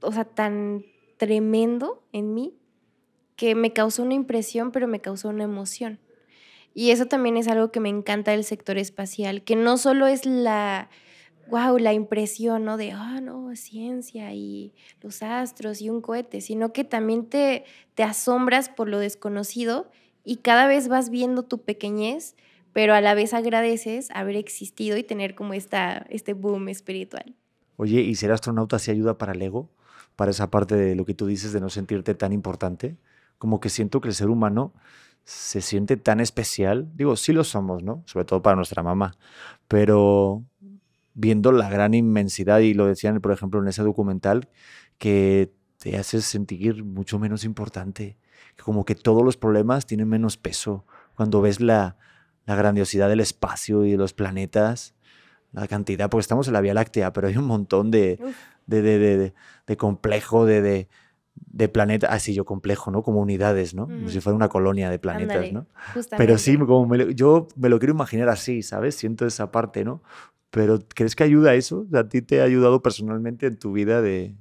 [0.00, 0.84] o sea, tan
[1.16, 2.54] tremendo en mí
[3.36, 5.98] que me causó una impresión, pero me causó una emoción.
[6.74, 10.24] Y eso también es algo que me encanta del sector espacial, que no solo es
[10.24, 10.88] la,
[11.48, 12.76] wow, la impresión, ¿no?
[12.76, 18.02] De, ah, no, ciencia y los astros y un cohete, sino que también te, te
[18.02, 19.90] asombras por lo desconocido
[20.24, 22.36] y cada vez vas viendo tu pequeñez,
[22.72, 27.34] pero a la vez agradeces haber existido y tener como esta, este boom espiritual.
[27.76, 29.70] Oye, ¿y ser astronauta se ayuda para el ego?
[30.20, 32.98] Para esa parte de lo que tú dices de no sentirte tan importante?
[33.40, 34.74] como que siento que el ser humano
[35.24, 36.90] se siente tan especial.
[36.94, 38.02] Digo, sí lo somos, ¿no?
[38.04, 39.16] Sobre todo para nuestra mamá.
[39.66, 40.44] Pero
[41.14, 44.50] viendo la gran inmensidad, y lo decían, por ejemplo, en ese documental,
[44.98, 48.18] que te hace sentir mucho menos importante.
[48.62, 50.84] Como que todos los problemas tienen menos peso.
[51.14, 51.96] Cuando ves la,
[52.44, 54.94] la grandiosidad del espacio y de los planetas,
[55.52, 58.20] la cantidad, porque estamos en la Vía Láctea, pero hay un montón de,
[58.70, 59.34] de, de, de,
[59.66, 60.62] de complejo, de,
[61.34, 63.02] de, planeta, así yo complejo, ¿no?
[63.02, 63.86] Como unidades, ¿no?
[63.86, 65.66] Como si fuera una colonia de planetas, ¿no?
[65.94, 66.16] justamente.
[66.16, 68.94] Pero sí, como me lo- yo me lo quiero imaginar así, ¿sabes?
[68.94, 70.02] Siento esa parte, ¿no?
[70.50, 71.86] Pero ¿crees que ayuda eso?
[71.94, 74.34] ¿A ti te ha ayudado personalmente en tu vida de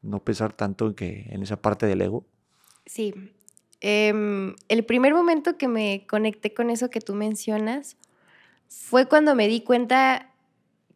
[0.00, 2.24] no pensar tanto en, que, en esa parte del ego?
[2.86, 3.14] Sí.
[3.80, 7.96] Em, el primer momento que me conecté con eso que tú mencionas
[8.68, 10.30] fue cuando me di cuenta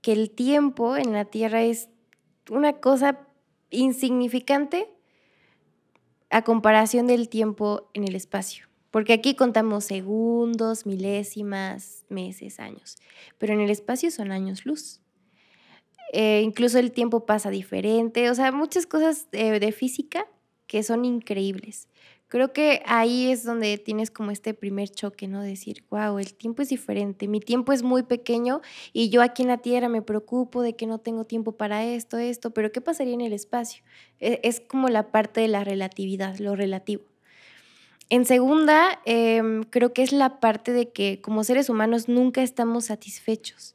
[0.02, 1.88] que el tiempo en la Tierra es
[2.50, 3.26] una cosa
[3.70, 4.88] insignificante
[6.30, 8.66] a comparación del tiempo en el espacio.
[8.90, 12.96] Porque aquí contamos segundos, milésimas, meses, años.
[13.38, 15.00] Pero en el espacio son años luz.
[16.12, 18.30] Eh, incluso el tiempo pasa diferente.
[18.30, 20.26] O sea, muchas cosas eh, de física
[20.66, 21.88] que son increíbles.
[22.28, 25.42] Creo que ahí es donde tienes como este primer choque, ¿no?
[25.42, 28.60] Decir, wow, el tiempo es diferente, mi tiempo es muy pequeño
[28.92, 32.18] y yo aquí en la Tierra me preocupo de que no tengo tiempo para esto,
[32.18, 33.84] esto, pero ¿qué pasaría en el espacio?
[34.18, 37.04] E- Es como la parte de la relatividad, lo relativo.
[38.08, 42.86] En segunda, em, creo que es la parte de que como seres humanos nunca estamos
[42.86, 43.74] satisfechos.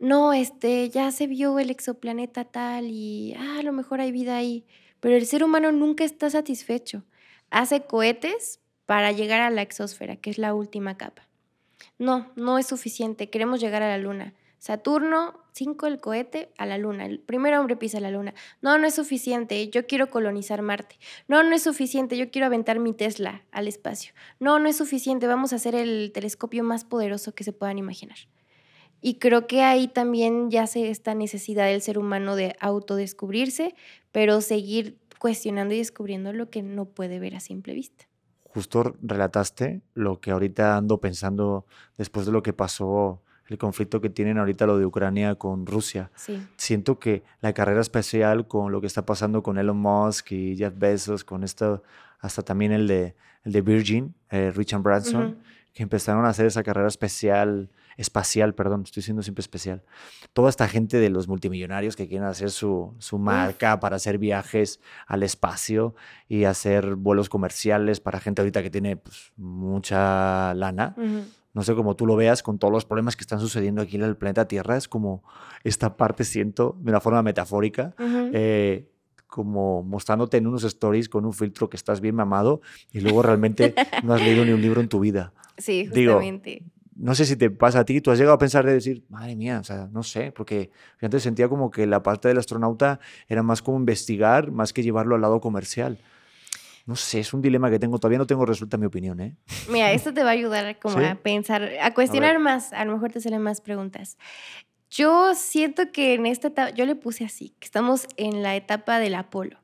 [0.00, 4.36] No, este, ya se vio el exoplaneta tal y ah, a lo mejor hay vida
[4.36, 4.66] ahí,
[5.00, 7.04] pero el ser humano nunca está satisfecho.
[7.52, 11.28] Hace cohetes para llegar a la exósfera, que es la última capa.
[11.98, 14.32] No, no es suficiente, queremos llegar a la luna.
[14.56, 17.04] Saturno, 5 el cohete a la luna.
[17.04, 18.32] El primer hombre pisa la luna.
[18.62, 20.98] No, no es suficiente, yo quiero colonizar Marte.
[21.28, 24.14] No, no es suficiente, yo quiero aventar mi Tesla al espacio.
[24.40, 28.16] No, no es suficiente, vamos a hacer el telescopio más poderoso que se puedan imaginar.
[29.02, 33.74] Y creo que ahí también yace esta necesidad del ser humano de autodescubrirse,
[34.10, 38.06] pero seguir cuestionando y descubriendo lo que no puede ver a simple vista.
[38.42, 41.64] Justo relataste lo que ahorita ando pensando
[41.96, 46.10] después de lo que pasó, el conflicto que tienen ahorita lo de Ucrania con Rusia.
[46.16, 46.44] Sí.
[46.56, 50.74] Siento que la carrera espacial con lo que está pasando con Elon Musk y Jeff
[50.76, 51.84] Bezos, con esto,
[52.18, 55.38] hasta también el de, el de Virgin, eh, Richard Branson,
[55.72, 59.82] que empezaron a hacer esa carrera especial, espacial, perdón, estoy diciendo siempre especial.
[60.32, 64.80] Toda esta gente de los multimillonarios que quieren hacer su, su marca para hacer viajes
[65.06, 65.94] al espacio
[66.28, 70.94] y hacer vuelos comerciales para gente ahorita que tiene pues, mucha lana.
[70.96, 71.24] Ujú.
[71.54, 74.02] No sé cómo tú lo veas con todos los problemas que están sucediendo aquí en
[74.04, 74.76] el planeta Tierra.
[74.78, 75.22] Es como
[75.64, 78.30] esta parte, siento, de una forma metafórica, Ujú.
[78.32, 78.88] eh,
[79.26, 83.74] como mostrándote en unos stories con un filtro que estás bien mamado y luego realmente
[84.02, 85.32] no has leído ni un libro en tu vida.
[85.58, 86.62] sí, digo, justamente.
[87.02, 89.34] No sé si te pasa a ti, tú has llegado a pensar de decir, madre
[89.34, 93.00] mía, o sea, no sé, porque yo antes sentía como que la parte del astronauta
[93.26, 95.98] era más como investigar, más que llevarlo al lado comercial.
[96.86, 99.36] No sé, es un dilema que tengo, todavía no tengo resuelta mi opinión, ¿eh?
[99.68, 101.04] Mira, esto te va a ayudar como ¿Sí?
[101.04, 104.16] a pensar, a cuestionar más, a lo mejor te salen más preguntas.
[104.88, 109.00] Yo siento que en esta etapa, yo le puse así, que estamos en la etapa
[109.00, 109.61] del Apolo.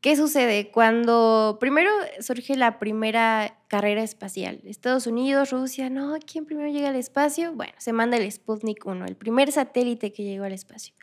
[0.00, 0.70] ¿Qué sucede?
[0.70, 6.96] Cuando primero surge la primera carrera espacial, Estados Unidos, Rusia, no, ¿quién primero llega al
[6.96, 7.52] espacio?
[7.52, 10.94] Bueno, se manda el Sputnik 1, el primer satélite que llegó al espacio.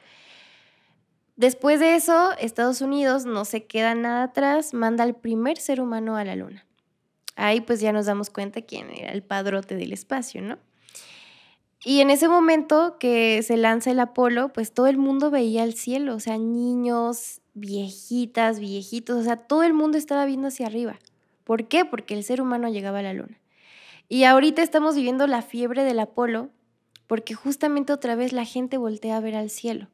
[1.35, 6.15] Después de eso, Estados Unidos no se queda nada atrás, manda al primer ser humano
[6.15, 6.65] a la Luna.
[7.35, 10.57] Ahí pues ya nos damos cuenta quién era el padrote del espacio, ¿no?
[11.83, 15.75] Y en ese momento que se lanza el Apolo, pues todo el mundo veía el
[15.75, 20.99] cielo, o sea, niños, viejitas, viejitos, o sea, todo el mundo estaba viendo hacia arriba.
[21.43, 21.85] ¿Por qué?
[21.85, 23.39] Porque el ser humano llegaba a la luna.
[24.07, 26.49] Y ahorita estamos viviendo la fiebre del Apolo
[27.07, 29.87] porque justamente otra vez la gente voltea a ver al cielo.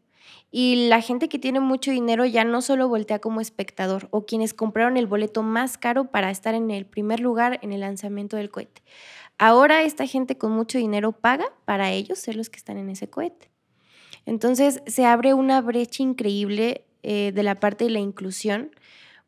[0.50, 4.54] Y la gente que tiene mucho dinero ya no solo voltea como espectador o quienes
[4.54, 8.50] compraron el boleto más caro para estar en el primer lugar en el lanzamiento del
[8.50, 8.82] cohete.
[9.38, 13.10] Ahora esta gente con mucho dinero paga para ellos ser los que están en ese
[13.10, 13.50] cohete.
[14.26, 18.72] Entonces se abre una brecha increíble eh, de la parte de la inclusión,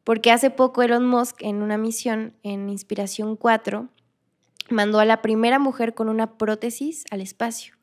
[0.04, 3.90] porque hace poco Elon Musk en una misión en Inspiración 4
[4.70, 7.76] mandó a la primera mujer con una prótesis al espacio.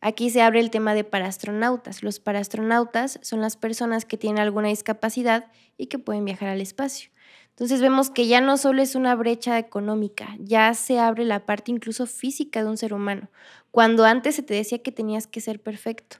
[0.00, 2.02] Aquí se abre el tema de paraastronautas.
[2.02, 7.10] Los paraastronautas son las personas que tienen alguna discapacidad y que pueden viajar al espacio.
[7.50, 11.72] Entonces vemos que ya no solo es una brecha económica, ya se abre la parte
[11.72, 13.30] incluso física de un ser humano,
[13.72, 16.18] cuando antes se te decía que tenías que ser perfecto.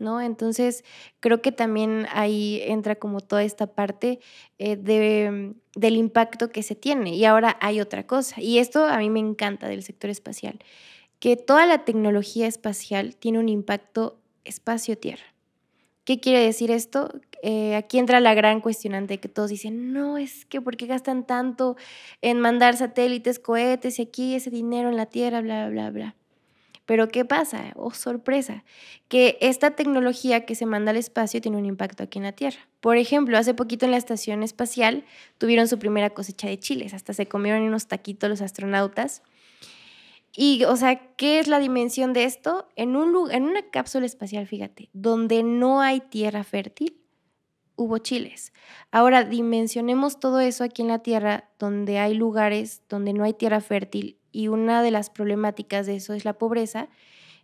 [0.00, 0.20] ¿No?
[0.20, 0.84] Entonces,
[1.20, 4.20] creo que también ahí entra como toda esta parte
[4.58, 7.14] eh, de, del impacto que se tiene.
[7.14, 10.58] Y ahora hay otra cosa, y esto a mí me encanta del sector espacial,
[11.18, 15.34] que toda la tecnología espacial tiene un impacto espacio-tierra.
[16.04, 17.10] ¿Qué quiere decir esto?
[17.42, 21.26] Eh, aquí entra la gran cuestionante que todos dicen, no, es que ¿por qué gastan
[21.26, 21.76] tanto
[22.22, 26.17] en mandar satélites, cohetes y aquí ese dinero en la Tierra, bla, bla, bla?
[26.88, 27.74] Pero ¿qué pasa?
[27.76, 28.64] Oh, sorpresa,
[29.08, 32.60] que esta tecnología que se manda al espacio tiene un impacto aquí en la Tierra.
[32.80, 35.04] Por ejemplo, hace poquito en la estación espacial
[35.36, 39.22] tuvieron su primera cosecha de chiles, hasta se comieron unos taquitos los astronautas.
[40.34, 42.70] Y, o sea, ¿qué es la dimensión de esto?
[42.74, 46.96] En, un, en una cápsula espacial, fíjate, donde no hay tierra fértil,
[47.76, 48.54] hubo chiles.
[48.90, 53.60] Ahora, dimensionemos todo eso aquí en la Tierra, donde hay lugares donde no hay tierra
[53.60, 56.88] fértil y una de las problemáticas de eso es la pobreza,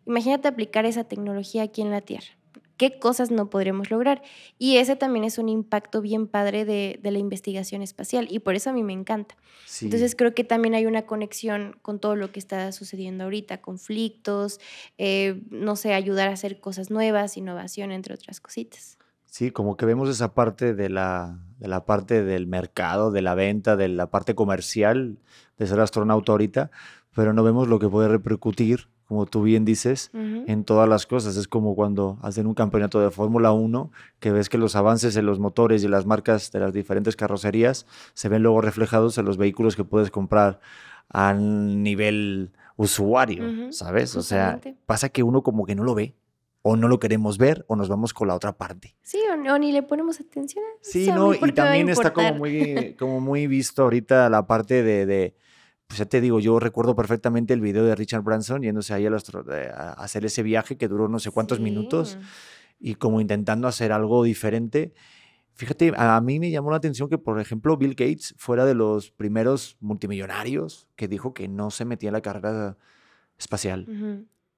[0.06, 2.36] imagínate aplicar esa tecnología aquí en la Tierra.
[2.76, 4.22] ¿Qué cosas no podremos lograr?
[4.58, 8.70] Y ese también es un impacto bien padre de, la investigación espacial y por eso
[8.70, 9.36] a mí me encanta.
[9.80, 14.60] Entonces creo que también hay una conexión con todo lo que está sucediendo ahorita, conflictos,
[14.98, 18.98] eh, no sé, ayudar a hacer cosas nuevas, innovación, entre otras cositas.
[19.34, 23.34] Sí, como que vemos esa parte de la, de la parte del mercado, de la
[23.34, 25.18] venta, de la parte comercial
[25.58, 26.70] de ser astronauta ahorita,
[27.16, 31.36] pero no vemos lo que puede repercutir, como tú bien dices, en todas las cosas.
[31.36, 35.26] Es como cuando hacen un campeonato de Fórmula 1, que ves que los avances en
[35.26, 39.36] los motores y las marcas de las diferentes carrocerías se ven luego reflejados en los
[39.36, 40.60] vehículos que puedes comprar
[41.08, 44.14] a nivel usuario, ¿sabes?
[44.14, 46.14] O sea, pasa que uno como que no lo ve
[46.66, 48.96] o no lo queremos ver o nos vamos con la otra parte.
[49.02, 50.64] Sí, o, ni le ponemos atención.
[50.80, 55.36] Sí, no, y también está como muy, como muy visto ahorita la parte de,
[55.86, 59.92] pues ya te digo, yo recuerdo perfectamente el video de Richard Branson yéndose ahí a,
[59.92, 62.16] hacer ese viaje que duró no sé cuántos minutos
[62.80, 64.94] y como intentando hacer algo diferente.
[65.52, 69.10] Fíjate, a mí me llamó la atención que, por ejemplo, Bill Gates fuera de los
[69.10, 72.78] primeros multimillonarios que dijo que no se metía en la carrera
[73.38, 73.86] espacial.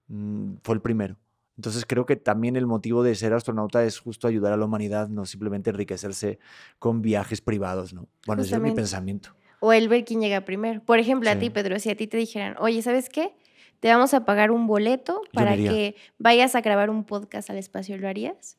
[0.07, 1.17] Mm, fue el primero.
[1.57, 5.09] Entonces creo que también el motivo de ser astronauta es justo ayudar a la humanidad,
[5.09, 6.39] no simplemente enriquecerse
[6.79, 8.09] con viajes privados, ¿no?
[8.27, 9.35] Bueno, ese es mi pensamiento.
[9.61, 10.83] O el ver quién llega primero.
[10.83, 13.35] Por ejemplo, a ti, Pedro, si a ti te dijeran, oye, ¿sabes qué?
[13.81, 17.97] Te vamos a pagar un boleto para que vayas a grabar un podcast al espacio,
[17.97, 18.59] ¿lo harías?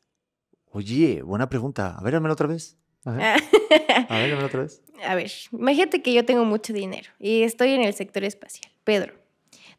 [0.70, 1.96] Oye, buena pregunta.
[1.96, 2.76] A ver, dámelo otra vez.
[3.04, 3.22] A ver,
[4.08, 4.82] a ver otra vez.
[5.06, 8.72] A ver, imagínate que yo tengo mucho dinero y estoy en el sector espacial.
[8.82, 9.14] Pedro,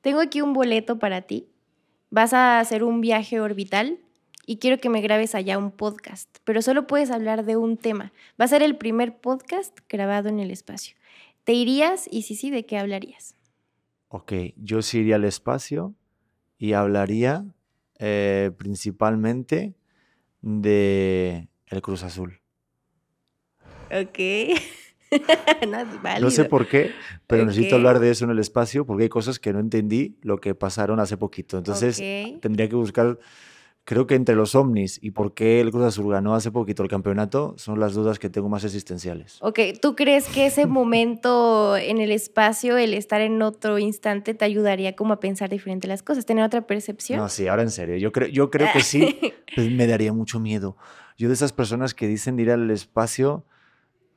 [0.02, 1.50] tengo aquí un boleto para ti
[2.10, 4.00] vas a hacer un viaje orbital
[4.46, 8.12] y quiero que me grabes allá un podcast, pero solo puedes hablar de un tema.
[8.40, 10.96] Va a ser el primer podcast grabado en el espacio.
[11.44, 13.36] ¿Te irías y si sí, de qué hablarías?
[14.08, 15.94] Ok, yo sí iría al espacio
[16.58, 17.46] y hablaría
[18.00, 19.76] eh, principalmente
[20.42, 22.42] de el Cruz Azul.
[23.92, 24.20] Ok.
[26.20, 26.92] no, sé por qué,
[27.26, 30.40] pero necesito hablar de eso en el espacio porque hay cosas que no entendí lo
[30.40, 31.58] que pasaron hace poquito.
[31.58, 32.02] Entonces
[32.42, 33.18] tendría que buscar,
[33.86, 36.90] creo que entre los ovnis y por qué el Cruz Azul ganó hace poquito el
[36.90, 39.40] campeonato son las dudas que tengo más existenciales.
[39.42, 44.46] Ok, ¿tú crees que ese momento en el espacio, el estar en otro instante, te
[44.46, 47.20] ayudaría como a pensar diferente las cosas, tener otra percepción?
[47.20, 49.20] No, sí, ahora en serio, yo creo, yo creo que sí,
[49.56, 50.78] pues me daría mucho miedo.
[51.18, 53.44] Yo de esas personas que dicen ir al espacio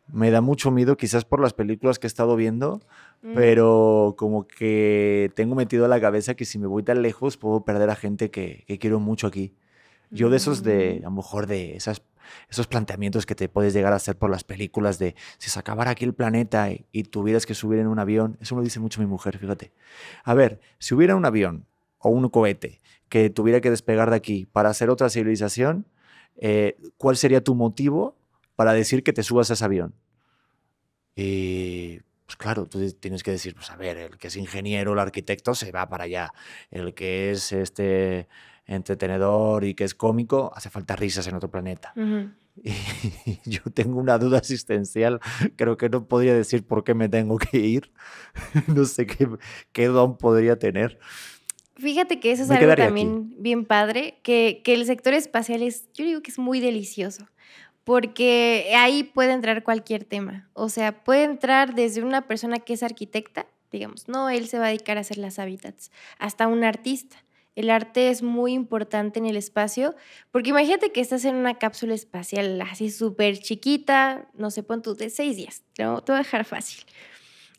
[0.09, 2.81] me da mucho miedo, quizás por las películas que he estado viendo,
[3.23, 3.35] mm.
[3.35, 7.65] pero como que tengo metido a la cabeza que si me voy tan lejos puedo
[7.65, 9.55] perder a gente que, quiero mucho aquí.
[10.11, 11.07] Yo de esos de, mm.
[11.07, 12.03] a lo mejor de esas,
[12.51, 15.93] esos planteamientos que te puedes llegar a hacer por las películas de si se acabara
[15.93, 19.01] aquí el planeta y, tuvieras que subir en un avión, eso me lo dice mucho
[19.01, 19.73] mi mujer, fíjate.
[20.25, 21.67] A ver, si hubiera un avión
[21.99, 25.87] o un cohete que tuviera que despegar de aquí para hacer otra civilización,
[26.37, 28.17] eh, ¿cuál sería tu motivo
[28.57, 29.95] para decir que te subas a ese avión.
[31.15, 34.99] Y pues claro, tú tienes que decir, pues a ver, el que es ingeniero, el
[34.99, 36.33] arquitecto se va para allá.
[36.71, 38.29] El que es este
[38.67, 41.93] entretenedor y que es cómico, hace falta risas en otro planeta.
[42.55, 45.21] Y yo tengo una duda existencial,
[45.57, 47.91] creo que no podría decir por qué me tengo que ir.
[48.67, 49.27] no sé qué,
[49.73, 50.99] qué don podría tener.
[51.77, 56.05] Fíjate que eso es algo también bien padre, que, que el sector espacial es, yo
[56.05, 57.27] digo que es muy delicioso
[57.85, 60.49] porque ahí puede entrar cualquier tema.
[60.53, 64.67] O sea, puede entrar desde una persona que es arquitecta, digamos, no, él se va
[64.67, 67.17] a dedicar a hacer las hábitats, hasta un artista.
[67.55, 69.95] El arte es muy importante en el espacio,
[70.31, 74.95] porque imagínate que estás en una cápsula espacial así súper chiquita, no sé, pon tú,
[74.95, 76.85] de seis días, te voy a dejar fácil.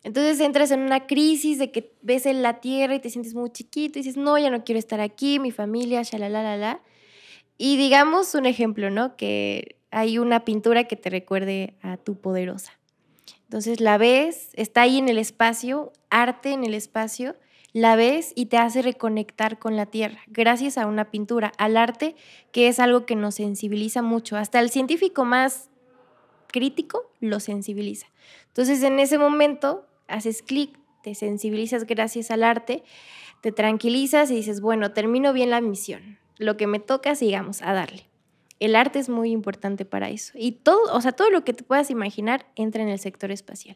[0.03, 3.51] Entonces entras en una crisis de que ves en la Tierra y te sientes muy
[3.51, 6.81] chiquito y dices, no, ya no quiero estar aquí, mi familia, la la.
[7.57, 9.15] Y digamos un ejemplo, ¿no?
[9.15, 12.73] Que hay una pintura que te recuerde a tu poderosa.
[13.43, 17.35] Entonces la ves, está ahí en el espacio, arte en el espacio,
[17.71, 22.15] la ves y te hace reconectar con la tierra, gracias a una pintura, al arte,
[22.51, 24.37] que es algo que nos sensibiliza mucho.
[24.37, 25.69] Hasta el científico más
[26.47, 28.07] crítico lo sensibiliza.
[28.47, 32.83] Entonces en ese momento haces clic, te sensibilizas gracias al arte,
[33.41, 36.17] te tranquilizas y dices, bueno, termino bien la misión.
[36.37, 38.12] Lo que me toca, sigamos a darle.
[38.63, 40.31] El arte es muy importante para eso.
[40.37, 43.75] Y todo, o sea, todo lo que te puedas imaginar entra en el sector espacial.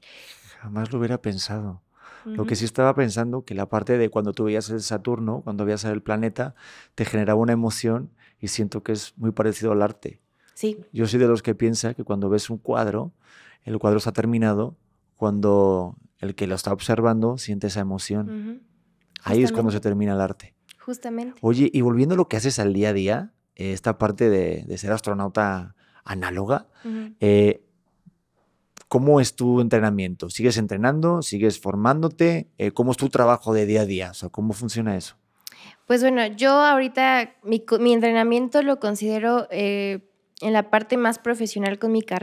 [0.62, 1.82] Jamás lo hubiera pensado.
[2.24, 5.66] Lo que sí estaba pensando, que la parte de cuando tú veías el Saturno, cuando
[5.66, 6.56] veías el planeta,
[6.96, 10.22] te generaba una emoción y siento que es muy parecido al arte.
[10.54, 10.78] Sí.
[10.94, 13.12] Yo soy de los que piensa que cuando ves un cuadro,
[13.64, 14.78] el cuadro está terminado,
[15.18, 18.62] cuando el que lo está observando siente esa emoción.
[19.24, 20.56] Ahí es cuando se termina el arte.
[20.80, 21.38] Justamente.
[21.42, 24.92] Oye, y volviendo a lo que haces al día a día, esta parte de, ser
[24.92, 26.68] astronauta análoga,
[27.20, 27.62] eh,
[28.88, 30.30] ¿cómo es tu entrenamiento?
[30.30, 31.22] ¿Sigues entrenando?
[31.22, 32.48] ¿Sigues formándote?
[32.58, 34.12] Eh, ¿Cómo es tu trabajo de día a día?
[34.12, 35.18] O sea, ¿cómo funciona eso?
[35.88, 40.08] Pues bueno, yo ahorita mi, entrenamiento lo considero eh,
[40.42, 42.22] en la parte más profesional con mi carrera.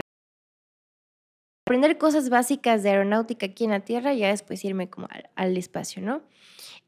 [1.67, 5.57] Aprender cosas básicas de aeronáutica aquí en la Tierra y ya después irme como al
[5.57, 6.21] espacio, ¿no?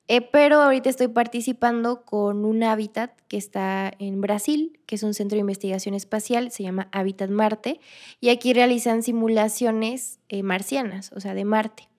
[0.09, 5.13] Eh, pero ahorita estoy participando con un hábitat que está en Brasil, que es un
[5.13, 7.81] centro de investigación espacial, se llama Hábitat Marte,
[8.21, 11.89] y aquí realizan simulaciones eh, marcianas, o sea, de Marte.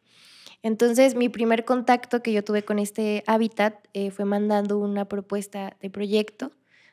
[0.63, 5.77] Entonces, mi primer contacto que yo tuve con este hábitat eh, fue mandando una propuesta
[5.81, 6.51] de proyecto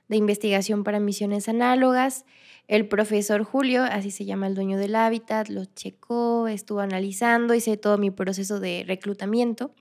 [0.09, 2.25] de investigación para misiones análogas.
[2.67, 7.77] El profesor Julio, así se llama el dueño del hábitat, lo checó, estuvo analizando, hice
[7.77, 9.71] todo mi proceso de reclutamiento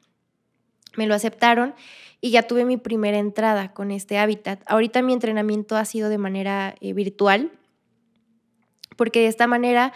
[0.97, 1.75] me lo aceptaron
[2.21, 4.63] y ya tuve mi primera entrada con este hábitat.
[4.67, 7.53] Ahorita mi entrenamiento ha sido de manera eh, virtual,
[8.97, 9.93] porque de esta manera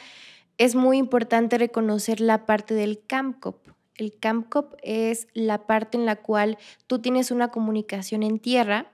[0.59, 3.69] es muy importante reconocer la parte del CAMCOP.
[3.95, 8.93] El CAMCOP es la parte en la cual tú tienes una comunicación en tierra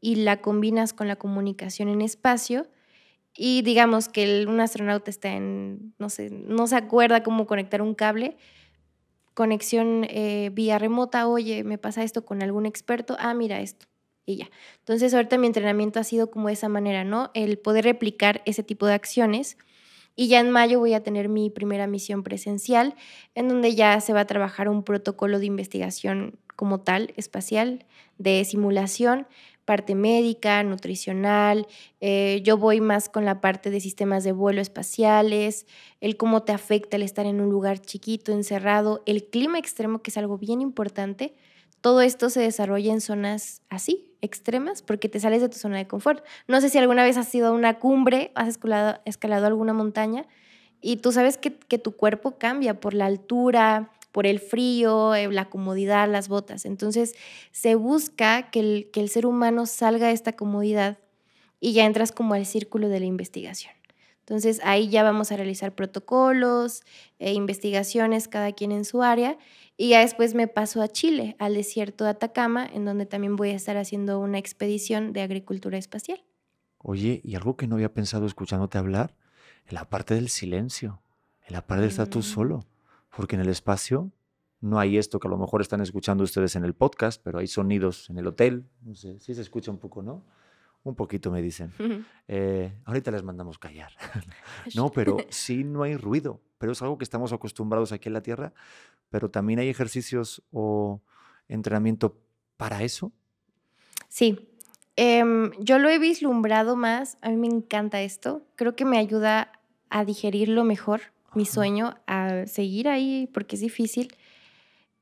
[0.00, 2.66] y la combinas con la comunicación en espacio.
[3.36, 7.94] Y digamos que un astronauta está en, no sé, no se acuerda cómo conectar un
[7.94, 8.36] cable,
[9.38, 13.86] conexión eh, vía remota, oye, me pasa esto con algún experto, ah, mira esto,
[14.26, 14.50] y ya.
[14.80, 17.30] Entonces ahorita mi entrenamiento ha sido como de esa manera, ¿no?
[17.34, 19.56] El poder replicar ese tipo de acciones.
[20.16, 22.96] Y ya en mayo voy a tener mi primera misión presencial,
[23.36, 27.86] en donde ya se va a trabajar un protocolo de investigación como tal, espacial,
[28.18, 29.28] de simulación,
[29.68, 31.66] parte médica, nutricional,
[32.00, 35.66] eh, yo voy más con la parte de sistemas de vuelo espaciales,
[36.00, 40.10] el cómo te afecta el estar en un lugar chiquito, encerrado, el clima extremo, que
[40.10, 41.34] es algo bien importante.
[41.82, 45.86] Todo esto se desarrolla en zonas así, extremas, porque te sales de tu zona de
[45.86, 46.24] confort.
[46.46, 50.24] No sé si alguna vez has ido a una cumbre, has escalado, alguna montaña
[50.80, 55.48] y tú sabes que tu cuerpo cambia por la altura, por el frío, eh, la
[55.50, 56.64] comodidad, las botas.
[56.64, 57.14] Entonces
[57.52, 60.98] se busca que el, que el ser humano salga de esta comodidad
[61.60, 63.72] y ya entras como al círculo de la investigación.
[64.20, 66.82] Entonces ahí ya vamos a realizar protocolos,
[67.18, 69.38] e investigaciones, cada quien en su área.
[69.78, 73.50] Y ya después me paso a Chile, al desierto de Atacama, en donde también voy
[73.50, 76.22] a estar haciendo una expedición de agricultura espacial.
[76.76, 79.14] Oye, y algo que no había pensado escuchándote hablar,
[79.66, 81.00] en la parte del silencio,
[81.46, 82.22] en la parte de estar tú mm.
[82.22, 82.64] solo
[83.16, 84.12] porque en el espacio
[84.60, 87.46] no hay esto que a lo mejor están escuchando ustedes en el podcast, pero hay
[87.46, 90.24] sonidos en el hotel, no sé, sí se escucha un poco, ¿no?
[90.84, 91.72] Un poquito me dicen.
[92.28, 93.92] Eh, ahorita les mandamos callar.
[94.74, 98.22] no, pero sí no hay ruido, pero es algo que estamos acostumbrados aquí en la
[98.22, 98.52] Tierra,
[99.10, 101.02] pero también hay ejercicios o
[101.48, 102.18] entrenamiento
[102.56, 103.12] para eso.
[104.08, 104.48] Sí,
[104.96, 109.52] em, yo lo he vislumbrado más, a mí me encanta esto, creo que me ayuda
[109.90, 111.00] a digerirlo mejor
[111.34, 114.14] mi sueño a seguir ahí porque es difícil,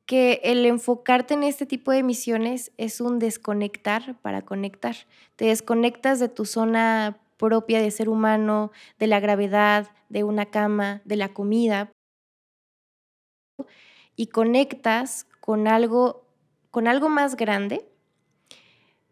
[0.06, 4.94] que el enfocarte en este tipo de misiones es un desconectar para conectar.
[5.34, 11.02] Te desconectas de tu zona propia de ser humano, de la gravedad, de una cama,
[11.04, 11.90] de la comida
[14.14, 16.24] y conectas con algo
[16.70, 17.88] con algo más grande,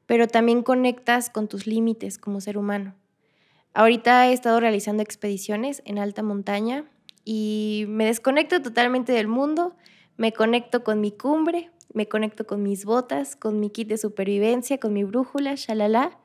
[0.05, 2.95] pero también conectas con tus límites como ser humano.
[3.73, 6.85] Ahorita he estado realizando expediciones en alta montaña
[7.25, 9.75] y me desconecto totalmente del mundo,
[10.17, 14.79] me conecto con mi cumbre, me conecto con mis botas, con mi kit de supervivencia,
[14.79, 16.19] con mi brújula, shalala,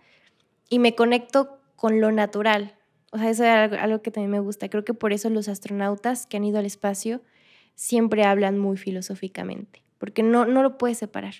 [0.69, 2.75] y me conecto con lo natural.
[3.11, 4.69] O sea, eso es algo, que también me gusta.
[4.69, 7.21] Creo que por eso los astronautas que han ido al espacio
[7.75, 11.35] siempre hablan muy filosóficamente, porque no, no lo puedes separar.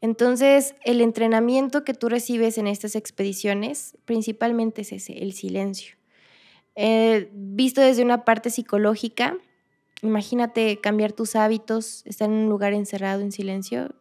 [0.00, 5.99] Entonces, el entrenamiento que tú recibes en estas expediciones principalmente es ese, el silencio.
[6.82, 9.36] Eh, visto desde una parte psicológica,
[10.00, 13.94] imagínate cambiar tus hábitos, estar en un lugar encerrado en silencio,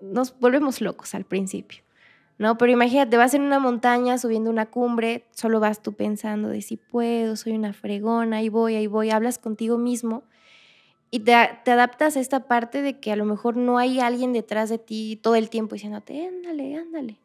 [0.00, 1.82] nos volvemos locos al principio.
[2.38, 2.56] ¿no?
[2.58, 6.76] Pero imagínate, vas en una montaña subiendo una cumbre, solo vas tú pensando de si
[6.76, 10.22] puedo, soy una fregona, ahí voy, ahí voy, hablas contigo mismo
[11.10, 14.68] y te, adaptas a esta parte de que a lo mejor no hay alguien detrás
[14.68, 17.18] de ti todo el tiempo diciéndote, ándale, ándale.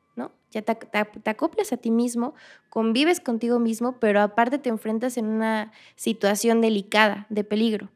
[0.54, 2.36] Ya te, te, acoplas a ti mismo,
[2.70, 7.90] convives contigo mismo, pero aparte te enfrentas en una situación delicada, de peligro.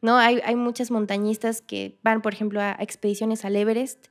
[0.00, 0.16] ¿no?
[0.16, 4.06] Hay, hay muchas montañistas que van, por ejemplo, a, expediciones al Everest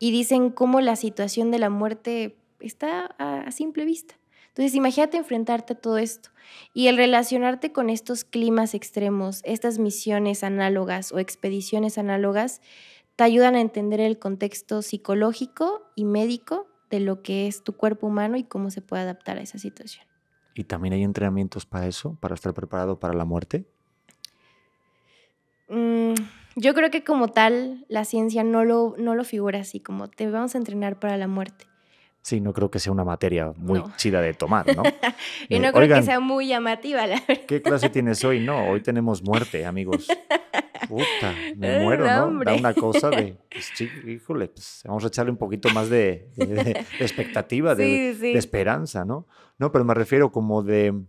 [0.00, 4.16] y dicen cómo la situación de la muerte está a simple vista.
[4.48, 6.30] Entonces, imagínate enfrentarte a todo esto
[6.72, 12.62] y el relacionarte con estos climas extremos, estas misiones análogas o expediciones análogas,
[13.16, 18.06] te ayudan a entender el contexto psicológico y médico de lo que es tu cuerpo
[18.06, 20.06] humano y cómo se puede adaptar a esa situación.
[20.54, 23.66] ¿Y también hay entrenamientos para eso, para estar preparado para la muerte?
[25.68, 26.14] Mm,
[26.54, 30.30] yo creo que como tal, la ciencia no lo, no lo figura así, como te
[30.30, 31.66] vamos a entrenar para la muerte.
[32.26, 34.82] Sí, no creo que sea una materia muy chida de tomar, ¿no?
[35.48, 37.44] y no creo que sea muy llamativa, la verdad.
[37.46, 38.40] ¿Qué clase tienes hoy?
[38.40, 40.08] No, hoy tenemos muerte, amigos.
[40.88, 42.42] Puta, me muero, ¿no?
[42.42, 46.28] Da una cosa de, pues, sí, híjole, pues vamos a echarle un poquito más de,
[46.98, 49.28] expectativa, de, esperanza, ¿no?
[49.56, 51.00] No, pero me refiero como de,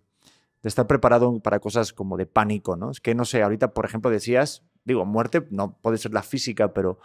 [0.61, 2.91] estar preparado para cosas como de pánico, ¿no?
[2.91, 6.73] Es que, no sé, ahorita, por ejemplo, decías, digo, muerte no puede ser la física,
[6.73, 6.99] pero,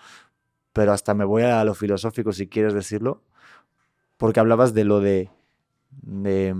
[0.74, 3.22] pero hasta me voy a lo filosófico, si quieres decirlo
[4.22, 5.30] porque hablabas de lo de,
[5.90, 6.54] de,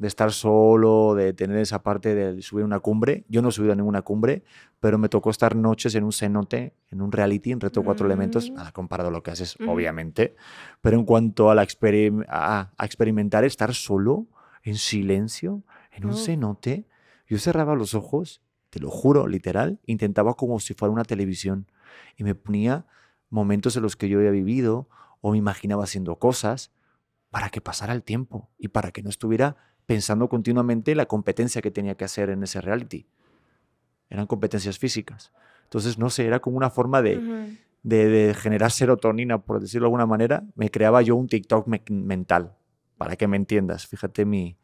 [0.00, 3.26] estar solo, de tener esa parte de subir una cumbre.
[3.28, 4.44] Yo no he subido a ninguna cumbre,
[4.80, 8.50] pero me tocó estar noches en un cenote, en un reality, en Reto Cuatro Elementos,
[8.50, 8.54] mm.
[8.54, 10.36] nada comparado a lo que haces, obviamente.
[10.80, 11.66] Pero en cuanto a, la
[12.30, 14.26] a, experimentar estar solo,
[14.62, 15.62] en silencio,
[15.92, 16.86] en un cenote,
[17.28, 21.66] yo cerraba los ojos, te lo juro, literal, intentaba como si fuera una televisión
[22.16, 22.86] y me ponía
[23.28, 24.88] momentos en los que yo había vivido
[25.20, 26.72] o me imaginaba haciendo cosas
[27.30, 29.56] para que pasara el tiempo y para que no estuviera
[29.86, 33.06] pensando continuamente la competencia que tenía que hacer en ese reality.
[34.08, 35.32] Eran competencias físicas.
[35.64, 40.06] Entonces, no sé, era como una forma de, de, generar serotonina, por decirlo de alguna
[40.06, 40.44] manera.
[40.54, 42.56] Me creaba yo un TikTok mental,
[42.98, 43.86] para que me entiendas.
[43.86, 44.56] Fíjate mi,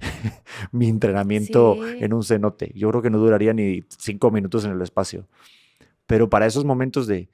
[0.72, 2.72] mi entrenamiento en un cenote.
[2.74, 5.26] Yo creo que no duraría ni cinco minutos en el espacio.
[6.06, 7.28] Pero para esos momentos de...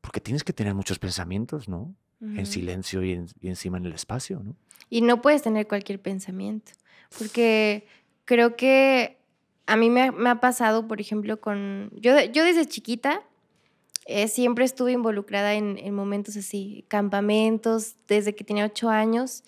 [0.00, 1.94] Porque tienes que tener muchos pensamientos, ¿no?
[2.20, 3.12] En silencio y,
[3.42, 4.56] encima en el espacio, ¿no?
[4.90, 6.72] Y no puedes tener cualquier pensamiento,
[7.18, 7.86] porque
[8.24, 9.18] creo que
[9.66, 11.90] a mí me, ha pasado, por ejemplo, con...
[11.94, 13.22] Yo, yo desde chiquita
[14.06, 19.44] eh, siempre estuve involucrada en, en, momentos así, campamentos, desde que tenía ocho años.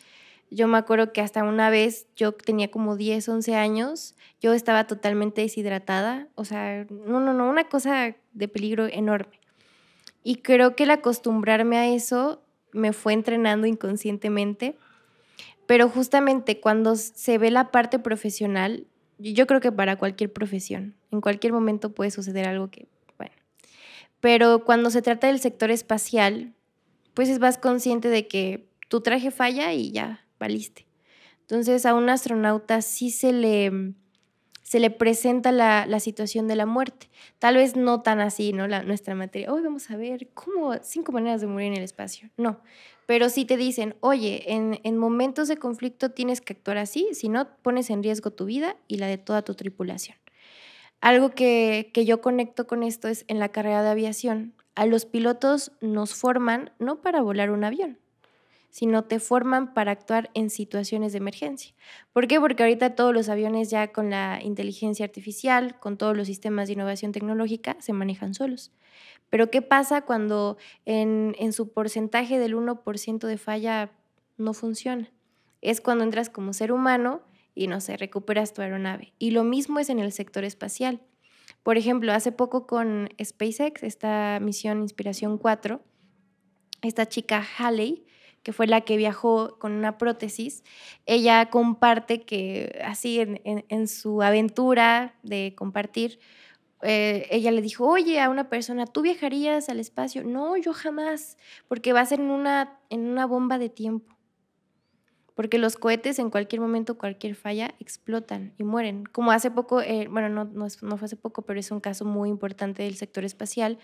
[0.50, 4.86] Yo me acuerdo que hasta una vez, yo tenía como 10, 11 años, yo estaba
[4.86, 9.40] totalmente deshidratada, o sea, no, no, no, una cosa de peligro enorme.
[10.22, 12.42] Y creo que el acostumbrarme a eso
[12.72, 14.76] me fue entrenando inconscientemente,
[15.66, 18.86] pero justamente cuando se ve la parte profesional,
[19.18, 23.34] yo creo que para cualquier profesión, en cualquier momento puede suceder algo que, bueno,
[24.20, 26.54] pero cuando se trata del sector espacial,
[27.14, 30.86] pues es más consciente de que tu traje falla y ya, valiste.
[31.42, 33.94] Entonces a un astronauta sí se le
[34.70, 37.10] se le presenta la, situación de la muerte.
[37.40, 38.68] Tal vez no tan así, ¿no?
[38.68, 39.52] La, nuestra materia.
[39.52, 42.30] Hoy vamos a ver cómo cinco maneras de morir en el espacio.
[42.36, 42.60] No.
[43.04, 47.48] Pero sí te dicen, oye, en, momentos de conflicto tienes que actuar así, si no
[47.62, 50.16] pones en riesgo tu vida y la de toda tu tripulación.
[51.00, 54.54] Algo que, que yo conecto con esto es en la carrera de aviación.
[54.76, 57.98] A los pilotos nos forman no para volar un avión,
[58.70, 61.74] sino te forman para actuar en situaciones de emergencia.
[62.12, 62.40] ¿Por qué?
[62.40, 66.74] Porque ahorita todos los aviones ya con la inteligencia artificial, con todos los sistemas de
[66.74, 68.72] innovación tecnológica, se manejan solos.
[69.28, 73.92] Pero ¿qué pasa cuando en, su porcentaje del 1% de falla
[74.36, 75.12] no funciona?
[75.60, 77.22] Es cuando entras como ser humano
[77.54, 79.12] y no sé, recuperas tu aeronave.
[79.18, 81.00] Y lo mismo es en el sector espacial.
[81.62, 85.82] Por ejemplo, hace poco con SpaceX, esta misión Inspiración 4,
[86.82, 88.04] esta chica Halley
[88.43, 90.64] que fue la que viajó con una prótesis,
[91.07, 96.18] ella comparte que así en, su aventura de compartir,
[96.82, 100.24] eh, ella le dijo, oye, a una persona, ¿tú viajarías al espacio?
[100.24, 101.36] No, yo jamás,
[101.68, 104.16] porque va a ser en una, en una bomba de tiempo.
[105.34, 109.05] Porque los cohetes en cualquier momento, cualquier falla, explotan y mueren.
[109.05, 112.05] Como hace poco, eh, bueno, no, no, no fue hace poco, pero es un caso
[112.05, 113.78] muy importante del sector espacial,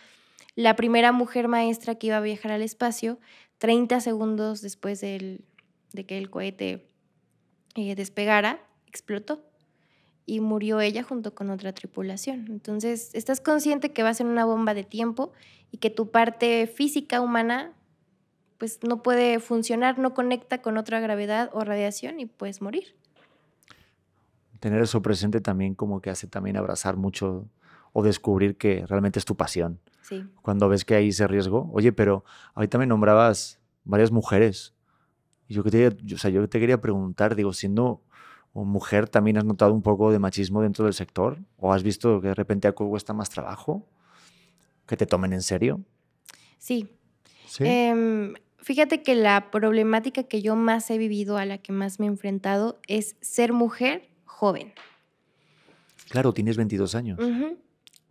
[0.55, 3.19] la primera mujer maestra que iba a viajar al espacio,
[3.59, 5.41] 30 segundos después de
[6.07, 6.89] que el cohete
[7.75, 9.45] eh, despegara, explotó
[10.27, 12.47] y murió ella junto con otra tripulación.
[12.49, 15.33] Entonces, estás consciente que va a ser una bomba de tiempo
[15.71, 17.73] y que tu parte física humana
[18.59, 22.97] pues no puede funcionar, no conecta con otra gravedad o radiación y puedes morir.
[24.61, 27.47] Tener eso presente también como que hace también abrazar mucho
[27.93, 29.81] o descubrir que realmente es tu pasión.
[30.07, 30.25] Sí.
[30.43, 31.69] Cuando ves que hay ese riesgo.
[31.73, 34.75] Oye, pero ahorita me nombrabas varias mujeres.
[35.49, 38.03] Y yo, que te, o sea, yo te quería preguntar, digo, siendo
[38.53, 41.39] mujer, ¿también has notado un poco de machismo dentro del sector?
[41.57, 43.87] ¿O has visto que de repente cuesta más trabajo?
[44.87, 45.81] ¿Que te tomen en serio?
[46.59, 46.89] Sí.
[47.47, 47.65] ¿Sí?
[47.67, 52.07] Em, fíjate que la problemática que yo más he vivido, a la que más me
[52.07, 54.73] he enfrentado, es ser mujer joven.
[56.09, 57.19] Claro, tienes 22 años.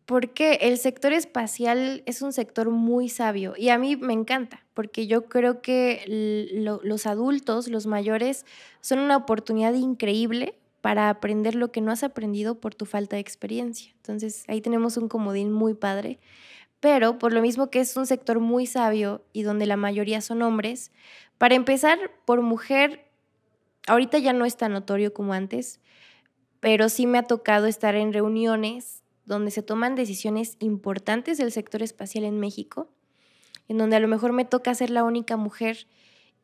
[0.06, 5.08] Porque el sector espacial es un sector muy sabio y a mí me encanta, porque
[5.08, 6.04] yo creo que
[6.84, 8.46] los adultos, los mayores,
[8.82, 13.22] son una oportunidad increíble para aprender lo que no has aprendido por tu falta de
[13.22, 13.92] experiencia.
[13.96, 16.20] Entonces ahí tenemos un comodín muy padre.
[16.80, 20.44] Pero por lo mismo que es un sector muy sabio y donde la mayoría son
[20.44, 20.92] hombres,
[21.40, 23.06] para empezar, por mujer,
[23.88, 25.80] ahorita ya no es tan notorio como antes,
[26.60, 31.82] pero sí me ha tocado estar en reuniones donde se toman decisiones importantes del sector
[31.82, 32.90] espacial en México,
[33.68, 35.88] en donde a lo mejor me toca ser la única mujer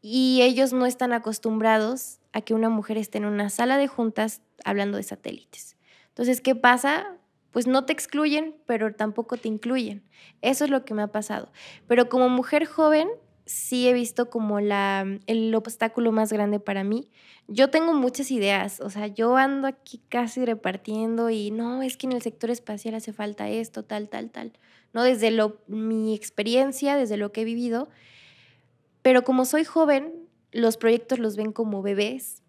[0.01, 4.41] y ellos no están acostumbrados a que una mujer esté en una sala de juntas
[4.65, 5.77] hablando de satélites.
[6.09, 7.17] Entonces, ¿qué pasa?
[7.51, 10.03] Pues no te excluyen, pero tampoco te incluyen.
[10.41, 11.51] Eso es lo que me ha pasado.
[11.87, 13.09] Pero como mujer joven,
[13.51, 17.09] sí he visto como la, el obstáculo más grande para mí.
[17.47, 22.07] Yo tengo muchas ideas, o sea, yo ando aquí casi repartiendo y no, es que
[22.07, 24.53] en el sector espacial hace falta esto, tal, tal, tal.
[24.93, 27.89] No desde lo, mi experiencia, desde lo que he vivido.
[29.01, 30.13] Pero como soy joven,
[30.51, 32.41] los proyectos los ven como bebés.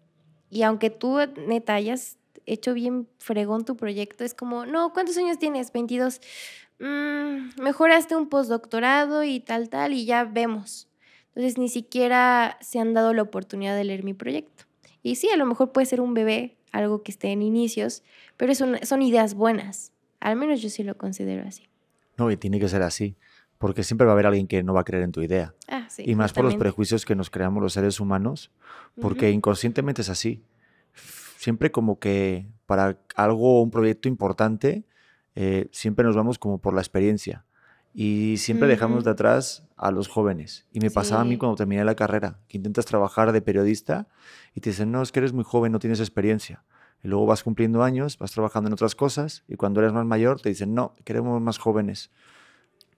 [0.49, 5.37] Y aunque tú, neta, hayas hecho bien fregón tu proyecto, es como, no, ¿cuántos años
[5.37, 5.71] tienes?
[5.71, 6.21] 22.
[6.79, 10.87] Mm, mejoraste un postdoctorado y tal, tal, y ya vemos.
[11.35, 14.65] Entonces ni siquiera se han dado la oportunidad de leer mi proyecto.
[15.01, 18.03] Y sí, a lo mejor puede ser un bebé, algo que esté en inicios,
[18.37, 19.91] pero son, son ideas buenas.
[20.19, 21.63] Al menos yo sí lo considero así.
[22.17, 23.17] No, y tiene que ser así,
[23.57, 25.53] porque siempre va a haber alguien que no va a creer en tu idea.
[25.67, 28.51] Ah, sí, y más por los prejuicios que nos creamos los seres humanos,
[29.01, 30.43] porque inconscientemente es así.
[31.37, 34.85] Siempre como que para algo, un proyecto importante,
[35.35, 37.43] eh, siempre nos vamos como por la experiencia
[37.93, 40.65] y siempre dejamos de atrás a los jóvenes.
[40.71, 44.07] Y me pasaba a mí cuando terminé la carrera, que intentas trabajar de periodista
[44.55, 46.63] y te dicen, no, es que eres muy joven, no tienes experiencia.
[47.03, 50.41] Y luego vas cumpliendo años, vas trabajando en otras cosas y cuando eres más mayor
[50.41, 52.09] te dicen, no, queremos más jóvenes.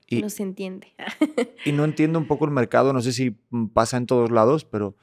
[0.07, 0.93] Y, no se entiende.
[1.65, 3.31] y no entiendo un poco el mercado, no sé si
[3.73, 4.95] pasa en todos lados, pero,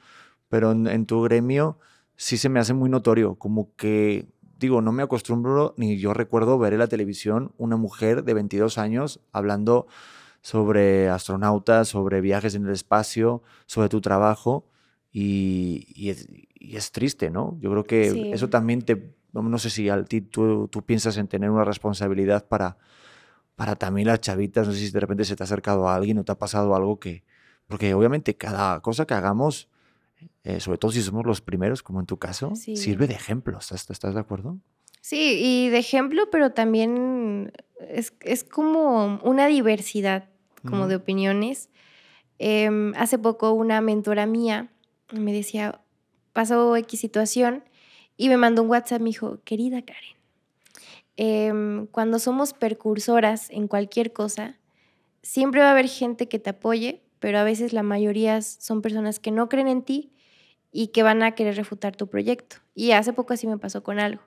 [0.49, 1.77] pero en tu gremio
[2.15, 4.27] sí se me hace muy notorio, como que
[4.63, 8.77] digo, no me acostumbro, ni yo recuerdo ver en la televisión una mujer de 22
[8.77, 9.87] años hablando
[10.41, 14.65] sobre astronautas, sobre viajes en el espacio, sobre tu trabajo.
[15.11, 17.57] Y, es, triste, ¿no?
[17.59, 19.13] Yo creo que eso también te...
[19.33, 22.77] No, sé si al ti tú, piensas en tener una responsabilidad para,
[23.55, 24.67] para también las chavitas.
[24.67, 26.75] No sé si de repente se te ha acercado a alguien o te ha pasado
[26.75, 27.23] algo que...
[27.67, 29.69] Porque obviamente cada cosa que hagamos
[30.43, 33.57] eh, sobre todo si somos los primeros, como en tu caso, sirve de ejemplo.
[33.59, 34.57] ¿Estás, ¿Estás de acuerdo?
[35.01, 37.51] Sí, y de ejemplo, pero también
[37.89, 40.29] es, es como una diversidad
[40.63, 41.69] como de opiniones.
[42.39, 44.71] Em, hace poco una mentora mía
[45.11, 45.81] me decía,
[46.31, 47.63] pasó X situación
[48.15, 50.15] y me mandó un WhatsApp, me dijo, querida Karen,
[51.17, 54.57] em, cuando somos precursoras en cualquier cosa,
[55.21, 59.19] siempre va a haber gente que te apoye, pero a veces la mayoría son personas
[59.19, 60.12] que no creen en ti
[60.73, 62.57] y que van a querer refutar tu proyecto.
[62.75, 64.21] Y hace poco así me pasó con algo,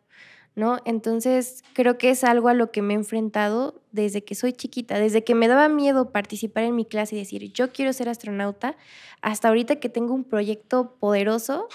[0.55, 0.79] ¿no?
[0.87, 4.99] Entonces, creo que es algo a lo que me he enfrentado desde que soy chiquita,
[4.99, 8.77] desde que me daba miedo participar en mi clase y decir, yo quiero ser astronauta,
[9.21, 11.69] hasta ahorita que tengo un proyecto poderoso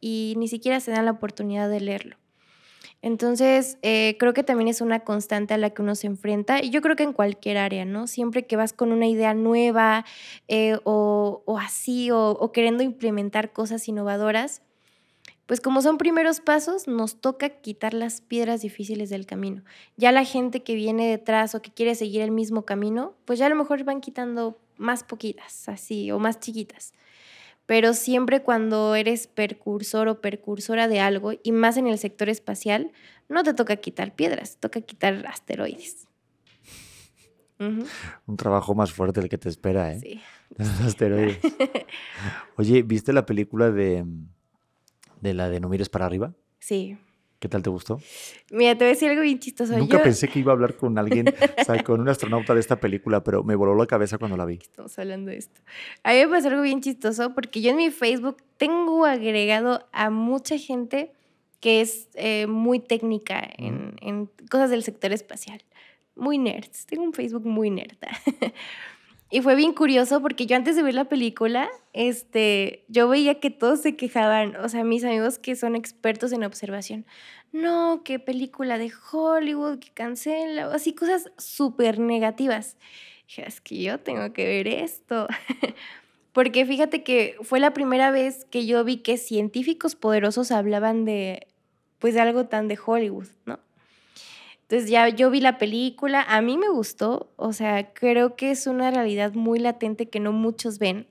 [0.00, 2.16] y ni siquiera se dan la oportunidad de leerlo.
[3.02, 6.70] Entonces, eh, creo que también es una constante a la que uno se enfrenta, y
[6.70, 8.06] yo creo que en cualquier área, ¿no?
[8.06, 10.04] Siempre que vas con una idea nueva
[10.48, 14.62] eh, o, así, o, queriendo implementar cosas innovadoras,
[15.46, 19.62] pues como son primeros pasos, nos toca quitar las piedras difíciles del camino.
[19.96, 23.46] Ya la gente que viene detrás o que quiere seguir el mismo camino, pues ya
[23.46, 26.92] a lo mejor van quitando más poquitas, así, o más chiquitas
[27.66, 32.92] pero siempre cuando eres percursor o percursora de algo, y más en el sector espacial,
[33.28, 36.06] no te toca quitar piedras, toca quitar asteroides.
[37.58, 40.00] Un trabajo más fuerte el que te espera, ¿eh?
[40.00, 40.20] Sí.
[40.56, 41.38] Los asteroides.
[42.56, 44.04] Oye, ¿viste la película de,
[45.20, 46.34] de la de No mires para arriba?
[46.58, 46.98] Sí.
[47.38, 48.00] ¿Qué tal te gustó?
[48.50, 49.76] Mira, te voy a decir algo bien chistoso.
[49.76, 51.26] Nunca Yo- pensé que iba a hablar con alguien,
[51.60, 54.46] o sea, con un astronauta de esta película, pero me voló la cabeza cuando la
[54.46, 54.54] vi.
[54.54, 55.60] Estamos hablando de esto.
[56.02, 60.08] A mí me pasó algo bien chistoso porque yo en mi Facebook tengo agregado a
[60.10, 61.12] mucha gente
[61.60, 65.62] que es eh, muy técnica en, en cosas del sector espacial.
[66.14, 66.86] Muy nerds.
[66.86, 67.96] Tengo un Facebook muy nerd.
[69.36, 73.50] y fue bien curioso porque yo antes de ver la película, este, yo veía que
[73.50, 77.04] todos se quejaban, o sea, mis amigos que son expertos en observación.
[77.52, 82.78] No, qué película de Hollywood, que cancela, así cosas súper negativas.
[83.28, 85.28] Dije, es que yo tengo que ver esto.
[86.32, 91.46] Porque fíjate que fue la primera vez que yo vi que científicos poderosos hablaban de,
[91.98, 93.60] pues, de algo tan de Hollywood, ¿no?
[94.68, 98.66] Entonces ya yo vi la película, a mí me gustó, o sea, creo que es
[98.66, 101.06] una realidad muy latente que no muchos ven,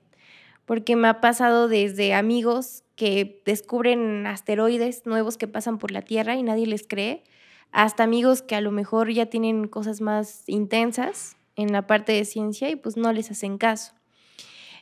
[0.66, 6.36] porque me ha pasado desde amigos que descubren asteroides nuevos que pasan por la Tierra
[6.36, 7.24] y nadie les cree,
[7.72, 12.26] hasta amigos que a lo mejor ya tienen cosas más intensas en la parte de
[12.26, 13.94] ciencia y pues no les hacen caso.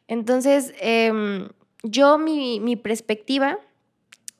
[0.08, 1.48] Entonces, em,
[1.84, 3.60] yo, mi, mi perspectiva,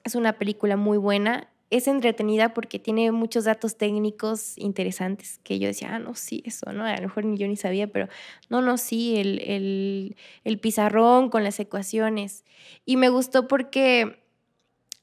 [0.03, 5.67] es una película muy buena, es entretenida porque tiene muchos datos técnicos interesantes que yo
[5.67, 6.85] decía, ah, no, sí, eso, ¿no?
[6.85, 8.09] A lo mejor ni yo ni sabía, pero
[8.49, 12.45] no, no, sí, el, el, el pizarrón con las ecuaciones.
[12.85, 14.23] Y me gustó porque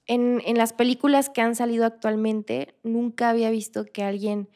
[0.08, 4.48] en, en las películas que han salido actualmente, nunca había visto que alguien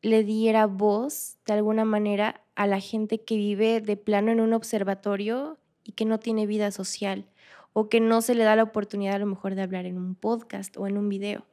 [0.00, 4.54] le diera voz de alguna manera a la gente que vive de plano en un
[4.54, 7.26] observatorio y que no tiene vida social
[7.74, 10.14] o que no se le da la oportunidad a lo mejor de hablar en un
[10.14, 11.44] podcast o en un video.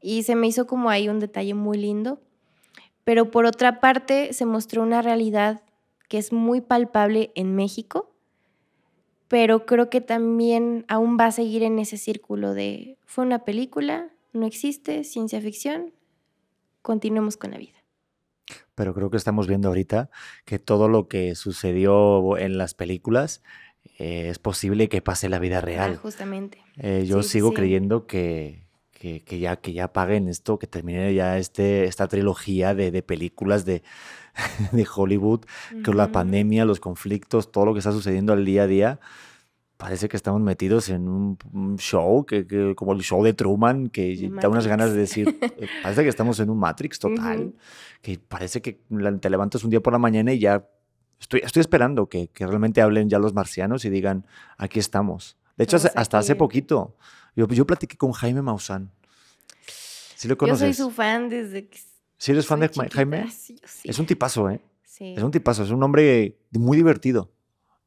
[0.00, 2.22] Y se me hizo como ahí un detalle muy lindo.
[3.04, 5.62] Pero por otra parte se mostró una realidad
[6.08, 8.14] que es muy palpable en México,
[9.26, 14.10] pero creo que también aún va a seguir en ese círculo de fue una película,
[14.32, 15.92] no existe, ciencia ficción,
[16.82, 17.78] continuemos con la vida.
[18.74, 20.08] Pero creo que estamos viendo ahorita
[20.44, 23.42] que todo lo que sucedió en las películas
[23.98, 25.96] eh, es posible que pase la vida Ah, real.
[25.96, 26.58] justamente.
[26.76, 27.54] Eh, yo Sí, sigo sí.
[27.54, 32.74] creyendo que, que, que ya, que ya paguen esto, que termine ya este, esta trilogía
[32.74, 33.82] de, de películas de,
[34.72, 35.40] de Hollywood,
[35.84, 36.12] con la Ujú.
[36.12, 39.00] pandemia, los conflictos, todo lo que está sucediendo al día a día.
[39.76, 43.88] Parece que estamos metidos en un, un show, que, que- como el show de Truman,
[43.88, 45.14] que De da unas ganas de Matrix.
[45.14, 47.54] decir, eh, parece que estamos en un Matrix total, Ujú.
[48.02, 50.66] que parece que la- te levantas un día por la mañana y ya
[51.20, 55.36] estoy, estoy esperando que, que realmente hablen ya los marcianos y digan, aquí estamos.
[55.56, 56.96] De hecho, hace- Estamos hasta hace poquito,
[57.34, 58.90] yo, yo platiqué con Jaime Maussan.
[60.16, 60.76] ¿Sí lo Yo conoces?
[60.76, 61.78] soy su fan desde que
[62.16, 63.30] ¿Sí eres fan de chiquita, Jaime?
[63.30, 63.88] sí, yo sí.
[63.88, 64.60] Es un tipazo, ¿eh?
[64.82, 65.14] Sí.
[65.16, 67.30] Es un tipazo, es un hombre muy divertido.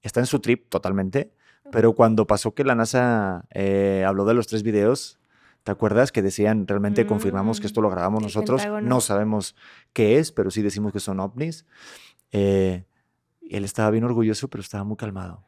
[0.01, 1.33] Está en su trip totalmente,
[1.71, 5.19] pero cuando pasó que la NASA eh, habló de los tres videos,
[5.63, 8.61] ¿te acuerdas que decían realmente confirmamos que Mm, esto lo grabamos nosotros?
[8.61, 8.87] Pentágono.
[8.87, 9.55] No sabemos
[9.93, 11.65] qué es, pero sí decimos que son ovnis.
[12.31, 12.85] Eh,
[13.57, 15.43] él estaba bien orgulloso, pero estaba muy calmado.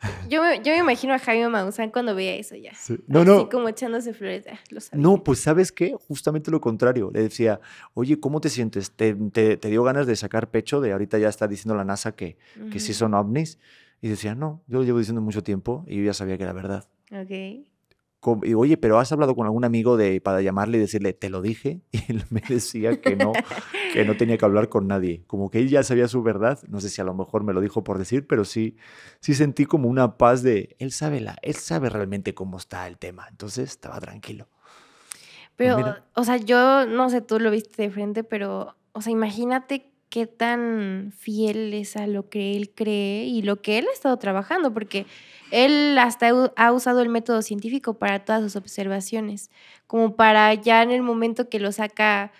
[0.28, 2.72] Yo, me, yo me imagino a Jaime Maussan cuando veía eso ya.
[3.06, 3.48] No, Así no.
[3.48, 4.44] como echándose flores.
[4.50, 5.00] ah, lo sabía.
[5.00, 5.94] No, pues ¿sabes qué?
[6.08, 7.10] Justamente lo contrario.
[7.14, 7.60] Le decía,
[7.94, 8.90] oye, ¿cómo te sientes?
[8.90, 12.12] ¿Te, te- te dio ganas de sacar pecho de ahorita ya está diciendo la NASA
[12.16, 12.36] que,
[12.72, 13.60] que sí son ovnis?
[14.00, 16.52] Y decía, no, yo lo llevo diciendo mucho tiempo y yo ya sabía que era
[16.52, 16.88] verdad.
[17.12, 17.64] Ok.
[18.44, 21.42] Y, oye, pero has hablado con algún amigo de, para llamarle y decirle, te lo
[21.42, 23.32] dije, y él me decía que no,
[23.92, 25.24] que no tenía que hablar con nadie.
[25.26, 27.60] Como que él ya sabía su verdad, no sé si a lo mejor me lo
[27.60, 28.76] dijo por decir, pero sí,
[29.20, 32.98] sí sentí como una paz de, él sabe, la, él sabe realmente cómo está el
[32.98, 34.48] tema, entonces estaba tranquilo.
[35.56, 36.04] Pero, mira.
[36.14, 40.26] o sea, yo no sé, tú lo viste de frente, pero, o sea, imagínate qué
[40.26, 44.74] tan fiel es a lo que él cree y lo que él ha estado trabajando,
[44.74, 45.06] porque
[45.50, 49.50] él hasta ha usado el método científico para todas sus observaciones,
[49.86, 52.30] como para ya en el momento que lo saca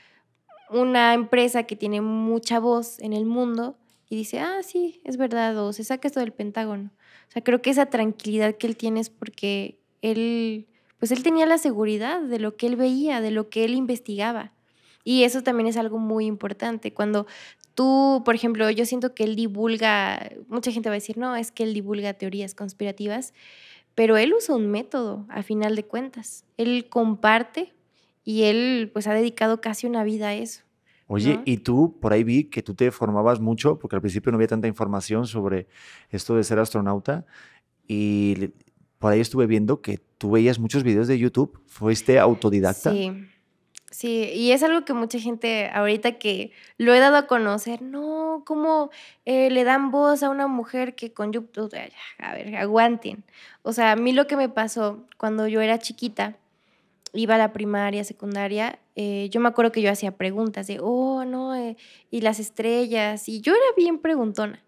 [0.68, 3.78] una empresa que tiene mucha voz en el mundo
[4.10, 6.90] y dice, ah, sí, es verdad, o se saca esto del Pentágono.
[7.28, 10.66] O sea, creo que esa tranquilidad que él tiene es porque él,
[10.98, 14.52] pues él tenía la seguridad de lo que él veía, de lo que él investigaba.
[15.04, 16.92] Y eso también es algo muy importante.
[16.92, 17.26] Cuando
[17.74, 21.50] tú, por ejemplo, yo siento que él divulga, mucha gente va a decir, no, es
[21.52, 23.34] que él divulga teorías conspirativas,
[23.94, 26.44] pero él usa un método, a final de cuentas.
[26.56, 27.74] Él comparte
[28.24, 30.62] y él pues ha dedicado casi una vida a eso.
[31.08, 31.42] Oye, ¿no?
[31.44, 34.48] y tú por ahí vi que tú te formabas mucho, porque al principio no había
[34.48, 35.66] tanta información sobre
[36.10, 37.26] esto de ser astronauta,
[37.86, 38.50] y
[38.98, 42.92] por ahí estuve viendo que tú veías muchos videos de YouTube, fuiste autodidacta.
[42.92, 43.12] Sí,
[43.92, 48.42] Sí, y es algo que mucha gente ahorita que lo he dado a conocer, no,
[48.46, 48.90] ¿cómo
[49.26, 51.30] eh, le dan voz a una mujer que con
[52.18, 53.22] a ver, aguanten.
[53.62, 56.36] O sea, a mí lo que me pasó cuando yo era chiquita,
[57.12, 61.24] iba a la primaria, secundaria, eh, yo me acuerdo que yo hacía preguntas de, oh,
[61.26, 61.76] no, eh,
[62.10, 64.62] y las estrellas, y yo era bien preguntona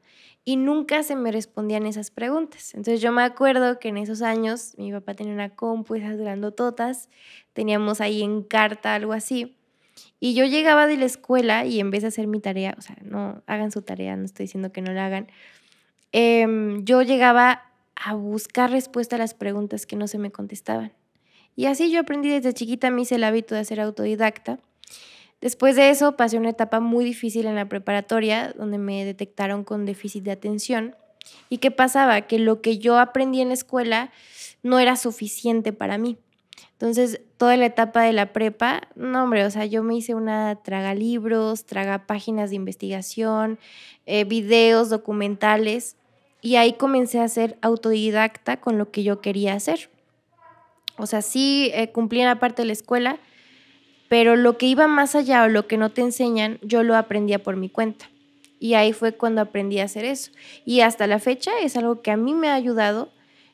[0.45, 2.75] y nunca se me respondían esas preguntas.
[2.75, 7.09] Entonces yo me acuerdo que en esos años mi papá tenía una compu, esas grandototas,
[7.55, 9.57] teníamos ahí en carta algo así.
[10.21, 12.97] Y yo llegaba de la escuela y en vez de hacer mi tarea, o sea,
[13.03, 15.29] no hagan su tarea, no estoy diciendo que no la hagan,
[16.13, 17.63] em, yo llegaba
[17.95, 20.93] a buscar respuesta a las preguntas que no se me contestaban.
[21.57, 24.59] Y así yo aprendí desde chiquita, me hice el hábito de ser autodidacta
[25.41, 29.85] Después de eso pasé una etapa muy difícil en la preparatoria, donde me detectaron con
[29.85, 30.97] déficit de atención.
[31.49, 32.23] ¿Y qué pasaba?
[32.23, 34.11] Que lo que yo aprendí en la escuela
[34.63, 36.19] no era suficiente para mí.
[36.73, 40.57] Entonces, toda la etapa de la prepa, no, hombre, o sea, yo me hice una
[40.57, 43.59] traga libros, traga páginas de investigación,
[44.07, 45.97] eh, videos, documentales,
[46.43, 49.89] y ahí comencé a ser autodidacta con lo que yo quería hacer.
[50.99, 53.19] O sea, sí eh, cumplí en la parte de la escuela,
[54.15, 57.43] pero lo que iba más allá o lo que no te enseñan, yo lo aprendía
[57.43, 58.09] por mi cuenta.
[58.61, 60.31] Y ahí fue cuando aprendí a hacer eso.
[60.65, 63.11] Y hasta la fecha es algo que a mí me ha ayudado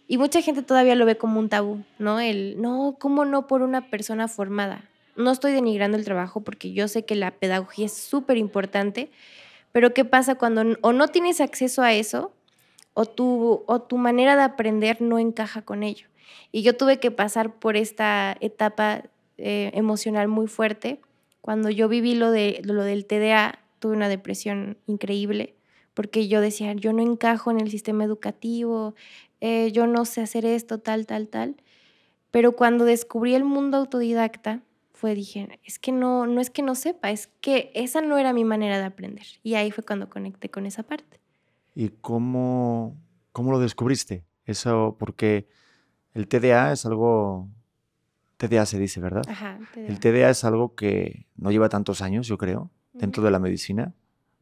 [0.06, 2.20] y mucha gente todavía lo ve como un tabú, ¿no?
[2.20, 4.84] El, no, ¿cómo no por una persona formada?
[5.16, 9.11] No estoy denigrando el trabajo porque yo sé que la pedagogía es súper importante,
[9.72, 12.34] pero ¿qué pasa cuando o no tienes acceso a eso
[12.92, 16.08] o tu, o tu manera de aprender no encaja con ello?
[16.52, 19.04] Y yo tuve que pasar por esta etapa
[19.41, 21.01] eh, emocional muy fuerte.
[21.41, 25.55] Cuando yo viví lo, de, lo del TDA, tuve una depresión increíble
[25.95, 28.95] porque yo decía, yo no encajo en el sistema educativo,
[29.41, 31.57] eh, yo no sé hacer esto, tal, tal, tal.
[32.30, 34.62] Pero cuando descubrí el mundo autodidacta,
[34.93, 38.32] fue, dije, es que no, no es que no sepa, es que esa no era
[38.32, 39.26] mi manera de aprender.
[39.43, 41.20] Y ahí fue cuando conecté con esa parte.
[41.74, 42.97] ¿Y cómo,
[43.32, 44.24] cómo lo descubriste?
[44.45, 45.49] Eso, porque
[46.14, 47.49] el TDA es algo
[48.41, 49.22] TDA se dice, ¿verdad?
[49.28, 53.38] Ajá, El TDA es algo que no lleva tantos años, yo creo, dentro de la
[53.38, 53.93] medicina.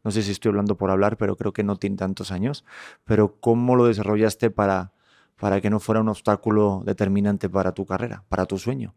[0.05, 2.65] No sé si estoy hablando por hablar, pero creo que no tiene tantos años.
[3.05, 4.93] Pero ¿cómo lo desarrollaste para,
[5.39, 8.95] para que no fuera un obstáculo determinante para tu carrera, para tu sueño?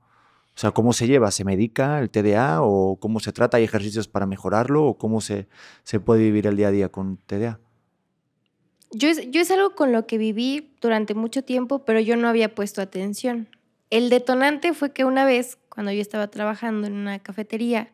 [0.56, 1.32] O sea, ¿cómo se lleva?
[1.32, 3.58] ¿Se medica el TDA o cómo se trata?
[3.58, 5.48] ¿Hay ejercicios para mejorarlo o cómo se,
[5.84, 7.60] se puede vivir el día a día con TDA?
[8.92, 12.54] Yo yo es algo con lo que viví durante mucho tiempo, pero yo no había
[12.54, 13.48] puesto atención.
[13.92, 17.92] El detonante fue que una vez, cuando yo estaba trabajando en una cafetería,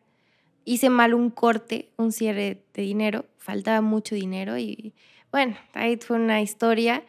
[0.64, 4.94] hice mal un corte, un cierre de dinero, faltaba mucho dinero y
[5.32, 7.02] bueno, ahí fue una historia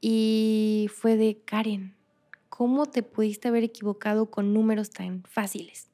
[0.00, 1.96] y fue de Karen,
[2.48, 5.88] ¿cómo te pudiste haber equivocado con números tan fáciles?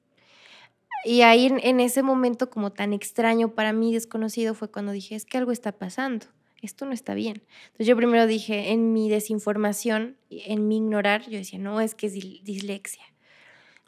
[1.06, 5.24] Y ahí en, ese momento como tan extraño para mí, desconocido, fue cuando dije, es
[5.24, 6.26] que algo está pasando
[6.64, 7.42] esto no está bien.
[7.66, 12.06] Entonces yo primero dije, en mi desinformación, en mi ignorar, yo decía, no, es que
[12.06, 13.04] es dislexia.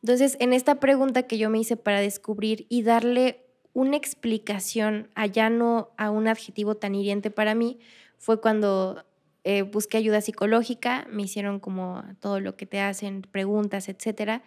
[0.03, 5.51] Entonces, en esta pregunta que yo me hice para descubrir y darle una explicación allá
[5.51, 7.79] no a un adjetivo tan hiriente para mí,
[8.17, 9.05] fue cuando
[9.45, 14.43] eh, busqué ayuda psicológica, me hicieron como todo lo que te hacen, preguntas, etcétera.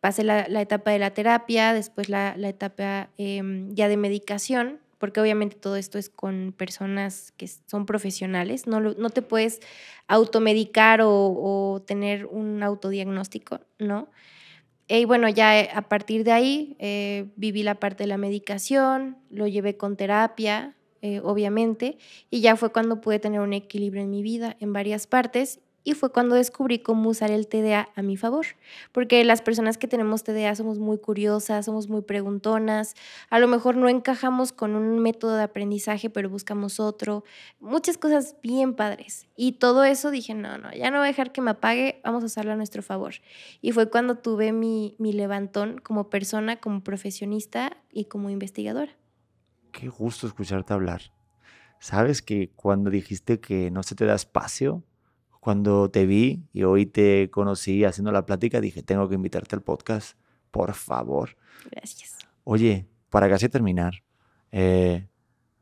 [0.00, 5.56] Pasé la, etapa de la terapia, después la, etapa em, ya de medicación, porque obviamente
[5.56, 9.60] todo esto es con personas que son profesionales, no, no te puedes
[10.08, 14.08] automedicar o, tener un autodiagnóstico, ¿no?
[14.88, 19.18] Y bueno, ya eh, a partir de ahí eh, viví la parte de la medicación,
[19.28, 21.98] lo llevé con terapia, eh, obviamente,
[22.30, 25.92] y ya fue cuando pude tener un equilibrio en mi vida en varias partes y
[25.92, 28.46] fue cuando descubrí cómo usar el TDA a mi favor,
[28.90, 32.94] porque las personas que tenemos TDA somos muy curiosas, somos muy preguntonas,
[33.28, 37.22] a lo mejor no encajamos con un método de aprendizaje, pero buscamos otro,
[37.60, 39.26] muchas cosas bien padres.
[39.36, 42.22] Y todo eso dije, no, no, ya no voy a dejar que me apague, vamos
[42.22, 43.14] a usarlo a nuestro favor.
[43.60, 48.96] Y fue cuando tuve mi, mi levantón como persona, como profesionista y como investigadora.
[49.70, 51.02] Qué gusto escucharte hablar.
[51.80, 54.82] Sabes que cuando dijiste que no se te da espacio,
[55.44, 59.60] cuando te vi y hoy te conocí haciendo la plática, dije, tengo que invitarte al
[59.60, 60.18] podcast,
[60.50, 61.36] por favor.
[61.70, 62.16] Gracias.
[62.44, 64.02] Oye, para casi terminar,
[64.52, 65.06] eh,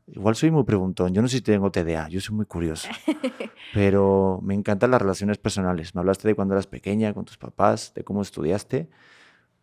[0.07, 2.87] igual soy muy preguntón, yo no sé si tengo TDA, yo soy muy curioso,
[3.73, 5.93] pero me encantan las relaciones personales.
[5.93, 8.89] Me hablaste de cuando eras pequeña, con tus papás, de cómo estudiaste,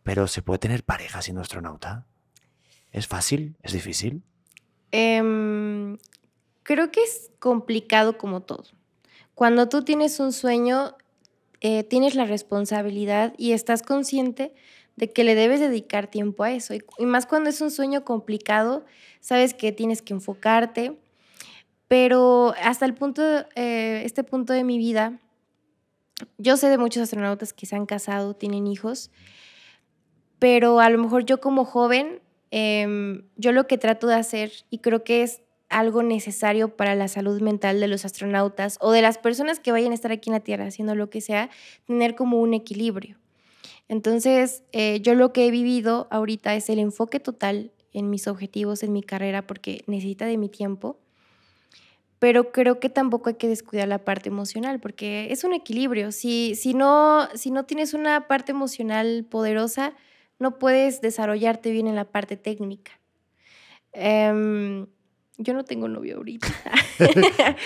[0.03, 2.05] pero ¿se puede tener pareja siendo astronauta?
[2.91, 3.57] ¿Es fácil?
[3.63, 4.21] ¿Es difícil?
[4.91, 5.97] Em,
[6.61, 8.65] creo que es complicado como todo.
[9.41, 10.95] Cuando tú tienes un sueño,
[11.61, 14.53] eh, tienes la responsabilidad y estás consciente
[14.97, 16.75] de que le debes dedicar tiempo a eso.
[16.75, 18.85] Y, más cuando es un sueño complicado,
[19.19, 20.95] sabes que tienes que enfocarte.
[21.87, 23.23] Pero hasta el punto,
[23.55, 25.19] eh, este punto de mi vida,
[26.37, 29.09] yo sé de muchos astronautas que se han casado, tienen hijos,
[30.37, 32.21] pero a lo mejor yo como joven,
[32.51, 37.07] em, yo lo que trato de hacer, y creo que es algo necesario para la
[37.07, 40.35] salud mental de los astronautas o de las personas que vayan a estar aquí en
[40.35, 41.49] la Tierra haciendo lo que sea,
[41.87, 43.17] tener como un equilibrio.
[43.87, 48.83] Entonces, eh, yo lo que he vivido ahorita es el enfoque total en mis objetivos,
[48.83, 50.97] en mi carrera, porque necesita de mi tiempo.
[52.19, 56.11] Pero creo que tampoco hay que descuidar la parte emocional, porque es un equilibrio.
[56.11, 59.93] Si, si, no, si no tienes una parte emocional poderosa,
[60.39, 62.91] no puedes desarrollarte bien en la parte técnica.
[63.93, 64.87] Em,
[65.37, 66.47] yo no tengo novio ahorita.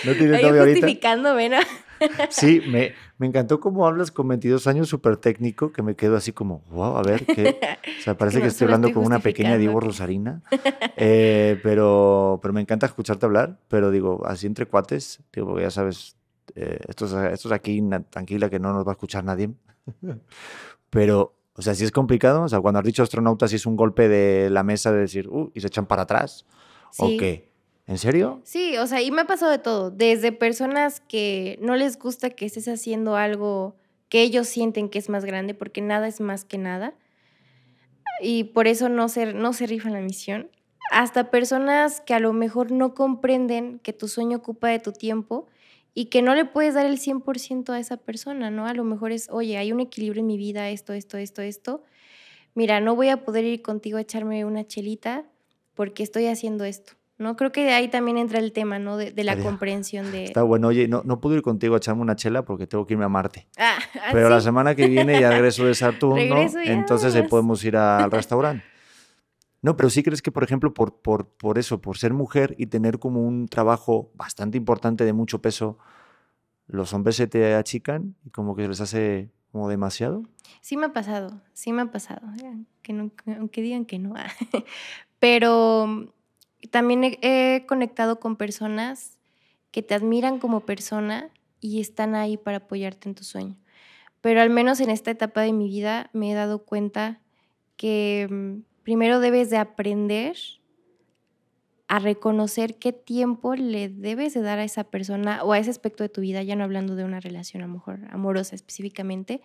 [0.04, 0.80] ¿No tienes novio ahorita?
[0.80, 1.58] justificándome, ¿no?
[2.28, 6.30] Sí, me, me encantó cómo hablas con 22 años súper técnico, que me quedo así
[6.30, 7.58] como, wow, a ver, que,
[7.98, 9.56] o sea, parece que no estoy hablando estoy con una pequeña.
[9.56, 10.42] Diego Rosarina,
[10.98, 15.70] Eh, pero, pero me encanta escucharte hablar, pero digo, así entre cuates, digo, porque ya
[15.70, 16.16] sabes,
[16.54, 19.48] eh, esto, es, esto es aquí, tranquila, que no nos va a escuchar nadie,
[20.90, 23.76] pero, o sea, si es complicado, o sea, cuando has dicho astronauta, si es un
[23.76, 26.44] golpe de la mesa de decir, uh, y se echan para atrás,
[26.98, 27.16] ¿o Sí.
[27.16, 27.48] qué?
[27.86, 28.40] ¿En serio?
[28.44, 32.30] Sí, o sea, y me ha pasado de todo, desde personas que no les gusta
[32.30, 33.76] que estés haciendo algo
[34.08, 36.94] que ellos sienten que es más grande, porque nada es más que nada,
[38.20, 40.50] y por eso no se, no se rifan la misión,
[40.90, 45.46] hasta personas que a lo mejor no comprenden que tu sueño ocupa de tu tiempo
[45.94, 48.66] y que no le puedes dar el 100% a esa persona, ¿no?
[48.66, 51.82] A lo mejor es, oye, hay un equilibrio en mi vida, esto, esto, esto, esto.
[52.54, 55.24] Mira, no voy a poder ir contigo a echarme una chelita
[55.74, 56.92] porque estoy haciendo esto.
[57.18, 57.36] ¿No?
[57.36, 58.96] Creo que de ahí también entra el tema, ¿no?
[58.96, 60.24] De, de la Estaría- comprensión de...
[60.24, 62.94] Está bueno, oye, no, no puedo ir contigo a echarme una chela porque tengo que
[62.94, 63.48] irme a Marte.
[63.58, 64.44] Ah, ah, Pero la sí.
[64.44, 68.64] semana que viene ya regreso de Saturno, Regreso entonces ahí podemos ir a- al restaurante.
[69.62, 72.66] No, pero sí crees que, por ejemplo, por, por, por eso, por ser mujer y
[72.66, 75.78] tener como un trabajo bastante importante de mucho peso,
[76.68, 80.22] los hombres se te achican y como que se les hace como demasiado.
[80.60, 83.98] Sí me ha pasado, sí me ha pasado, eh, que no- que- aunque digan que
[83.98, 84.14] no.
[85.18, 86.12] Pero
[86.70, 89.18] también he, conectado con personas
[89.70, 91.30] que te admiran como persona
[91.60, 93.56] y están ahí para apoyarte en tu sueño.
[94.20, 97.20] Pero al menos en esta etapa de mi vida me he dado cuenta
[97.76, 100.36] que mm, primero debes de aprender
[101.88, 106.02] a reconocer qué tiempo le debes de dar a esa persona o a ese aspecto
[106.02, 109.40] de tu vida, ya no hablando de una relación a lo mejor amorosa específicamente,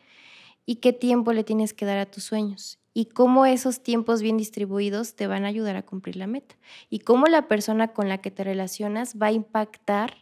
[0.66, 4.38] y qué tiempo le tienes que dar a tus sueños y cómo esos tiempos bien
[4.38, 6.56] distribuidos te van a ayudar a cumplir la meta
[6.90, 10.16] y cómo la persona con la que te relacionas va a impactar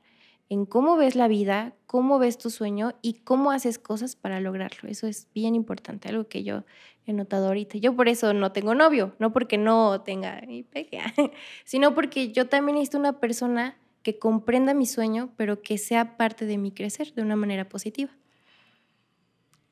[0.49, 4.89] en cómo ves la vida, cómo ves tu sueño y cómo haces cosas para lograrlo.
[4.89, 6.63] Eso es bien importante, algo que yo
[7.05, 7.78] he notado ahorita.
[7.78, 10.41] Yo por eso no tengo novio, no porque no tenga
[10.72, 11.01] pegue,
[11.65, 16.45] sino porque yo también necesito una persona que comprenda mi sueño, pero que sea parte
[16.45, 18.11] de mi crecer de una manera positiva.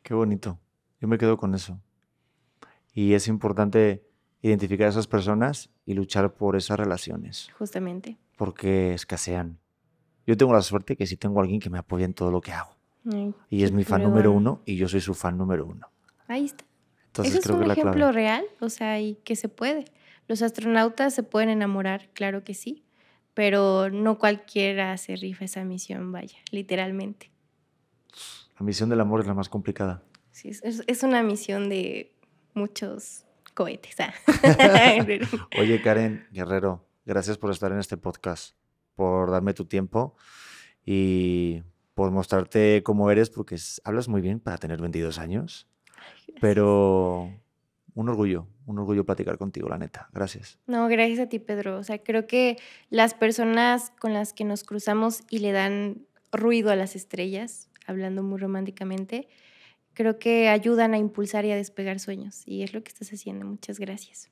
[0.03, 0.59] Qué bonito.
[0.99, 1.79] Yo me quedo con eso.
[2.97, 4.03] Y es importante
[4.41, 8.17] identificar a esas personas y luchar por esas relaciones, Justamente.
[8.35, 9.59] porque escasean.
[10.25, 12.41] Yo tengo la suerte que sí tengo a alguien que me apoya en todo lo
[12.41, 12.75] que hago.
[13.13, 15.87] Ay, Y es mi fan número uno y yo soy su fan número uno.
[16.27, 16.65] Ahí está.
[17.05, 18.11] Entonces Eso es creo un que es ejemplo clave.
[18.13, 19.85] real, o sea, y que se puede.
[20.27, 22.83] Los astronautas se pueden enamorar, claro que sí,
[23.35, 27.29] pero no cualquiera se rifa esa misión, vaya, literalmente.
[28.59, 30.03] La misión del amor es la más complicada.
[30.31, 32.16] Sí, es, es- es una misión de
[32.57, 33.95] muchos cohetes.
[33.99, 34.13] ah.
[35.59, 38.55] Oye, Karen Guerrero, gracias por estar en este podcast,
[38.95, 40.15] por darme tu tiempo
[40.85, 45.67] y por mostrarte cómo eres, porque hablas muy bien para tener 22 años,
[46.41, 47.31] pero
[47.95, 50.07] un orgullo, un orgullo platicar contigo, la neta.
[50.13, 50.59] Gracias.
[50.67, 51.79] No, gracias a ti, Pedro.
[51.79, 52.57] O sea, creo que
[52.91, 58.21] las personas con las que nos cruzamos y le dan ruido a las estrellas, hablando
[58.21, 59.27] muy románticamente,
[59.97, 62.43] creo que ayudan a impulsar y a despegar sueños.
[62.45, 63.47] Y es lo que estás haciendo.
[63.47, 64.29] Muchas gracias.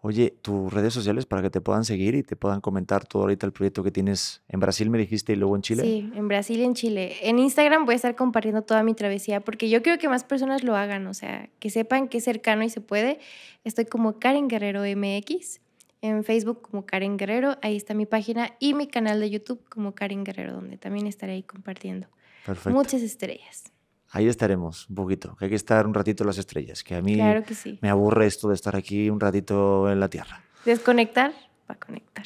[0.00, 3.44] Oye, tus redes sociales para que te puedan seguir y te puedan comentar todo ahorita
[3.44, 5.82] el proyecto que tienes en Brasil, me dijiste, y luego en Chile.
[5.82, 7.16] Sí, en Brasil y en Chile.
[7.22, 10.62] En Instagram voy a estar compartiendo toda mi travesía porque yo quiero que más personas
[10.62, 13.18] lo hagan, o sea, que sepan que es cercano y se puede.
[13.64, 15.60] Estoy como Karen Guerrero MX,
[16.00, 19.96] en Facebook como Karen Guerrero, ahí está mi página y mi canal de YouTube como
[19.96, 22.06] Karen Guerrero, donde también estaré ahí compartiendo
[22.46, 22.70] Perfecto.
[22.70, 23.72] muchas estrellas.
[24.10, 25.36] Ahí estaremos, un poquito.
[25.36, 27.78] Que hay que estar un ratito en las estrellas, que a mí Claro que sí.
[27.82, 30.42] me aburre esto de estar aquí un ratito en la Tierra.
[30.64, 31.32] Desconectar
[31.66, 32.24] para conectar.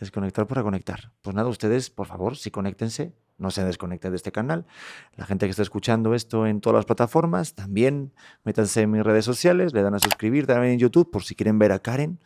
[0.00, 1.12] Desconectar para conectar.
[1.22, 4.66] Pues nada, ustedes, por favor, sí, conéctense, no se desconecten de este canal.
[5.14, 8.12] La gente que está escuchando esto en todas las plataformas, también
[8.44, 11.58] métanse en mis redes sociales, le dan a suscribir también en YouTube por si quieren
[11.58, 12.18] ver a Karen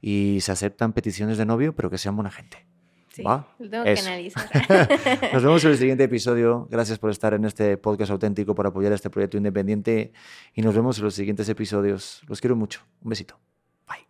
[0.00, 2.66] y se aceptan peticiones de novio, pero que sean buena gente.
[3.14, 3.46] Sí, ¿Va?
[3.60, 4.02] lo tengo Eso.
[4.02, 5.30] que analizar.
[5.32, 6.66] Nos vemos en el siguiente episodio.
[6.68, 10.12] Gracias por estar en este podcast auténtico, por apoyar este proyecto independiente
[10.52, 12.22] y nos vemos en los siguientes episodios.
[12.26, 12.80] Los quiero mucho.
[13.02, 13.38] Un besito.
[13.86, 14.04] Bye.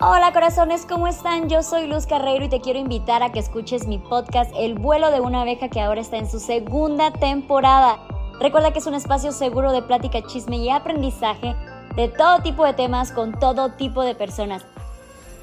[0.00, 1.48] Hola corazones, ¿cómo están?
[1.48, 5.10] Yo soy Luz Carreiro y te quiero invitar a que escuches mi podcast El vuelo
[5.10, 7.98] de una abeja que ahora está en su segunda temporada.
[8.40, 11.56] Recuerda que es un espacio seguro de plática, chisme y aprendizaje
[11.96, 14.64] de todo tipo de temas con todo tipo de personas.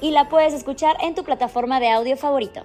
[0.00, 2.64] Y la puedes escuchar en tu plataforma de audio favorito.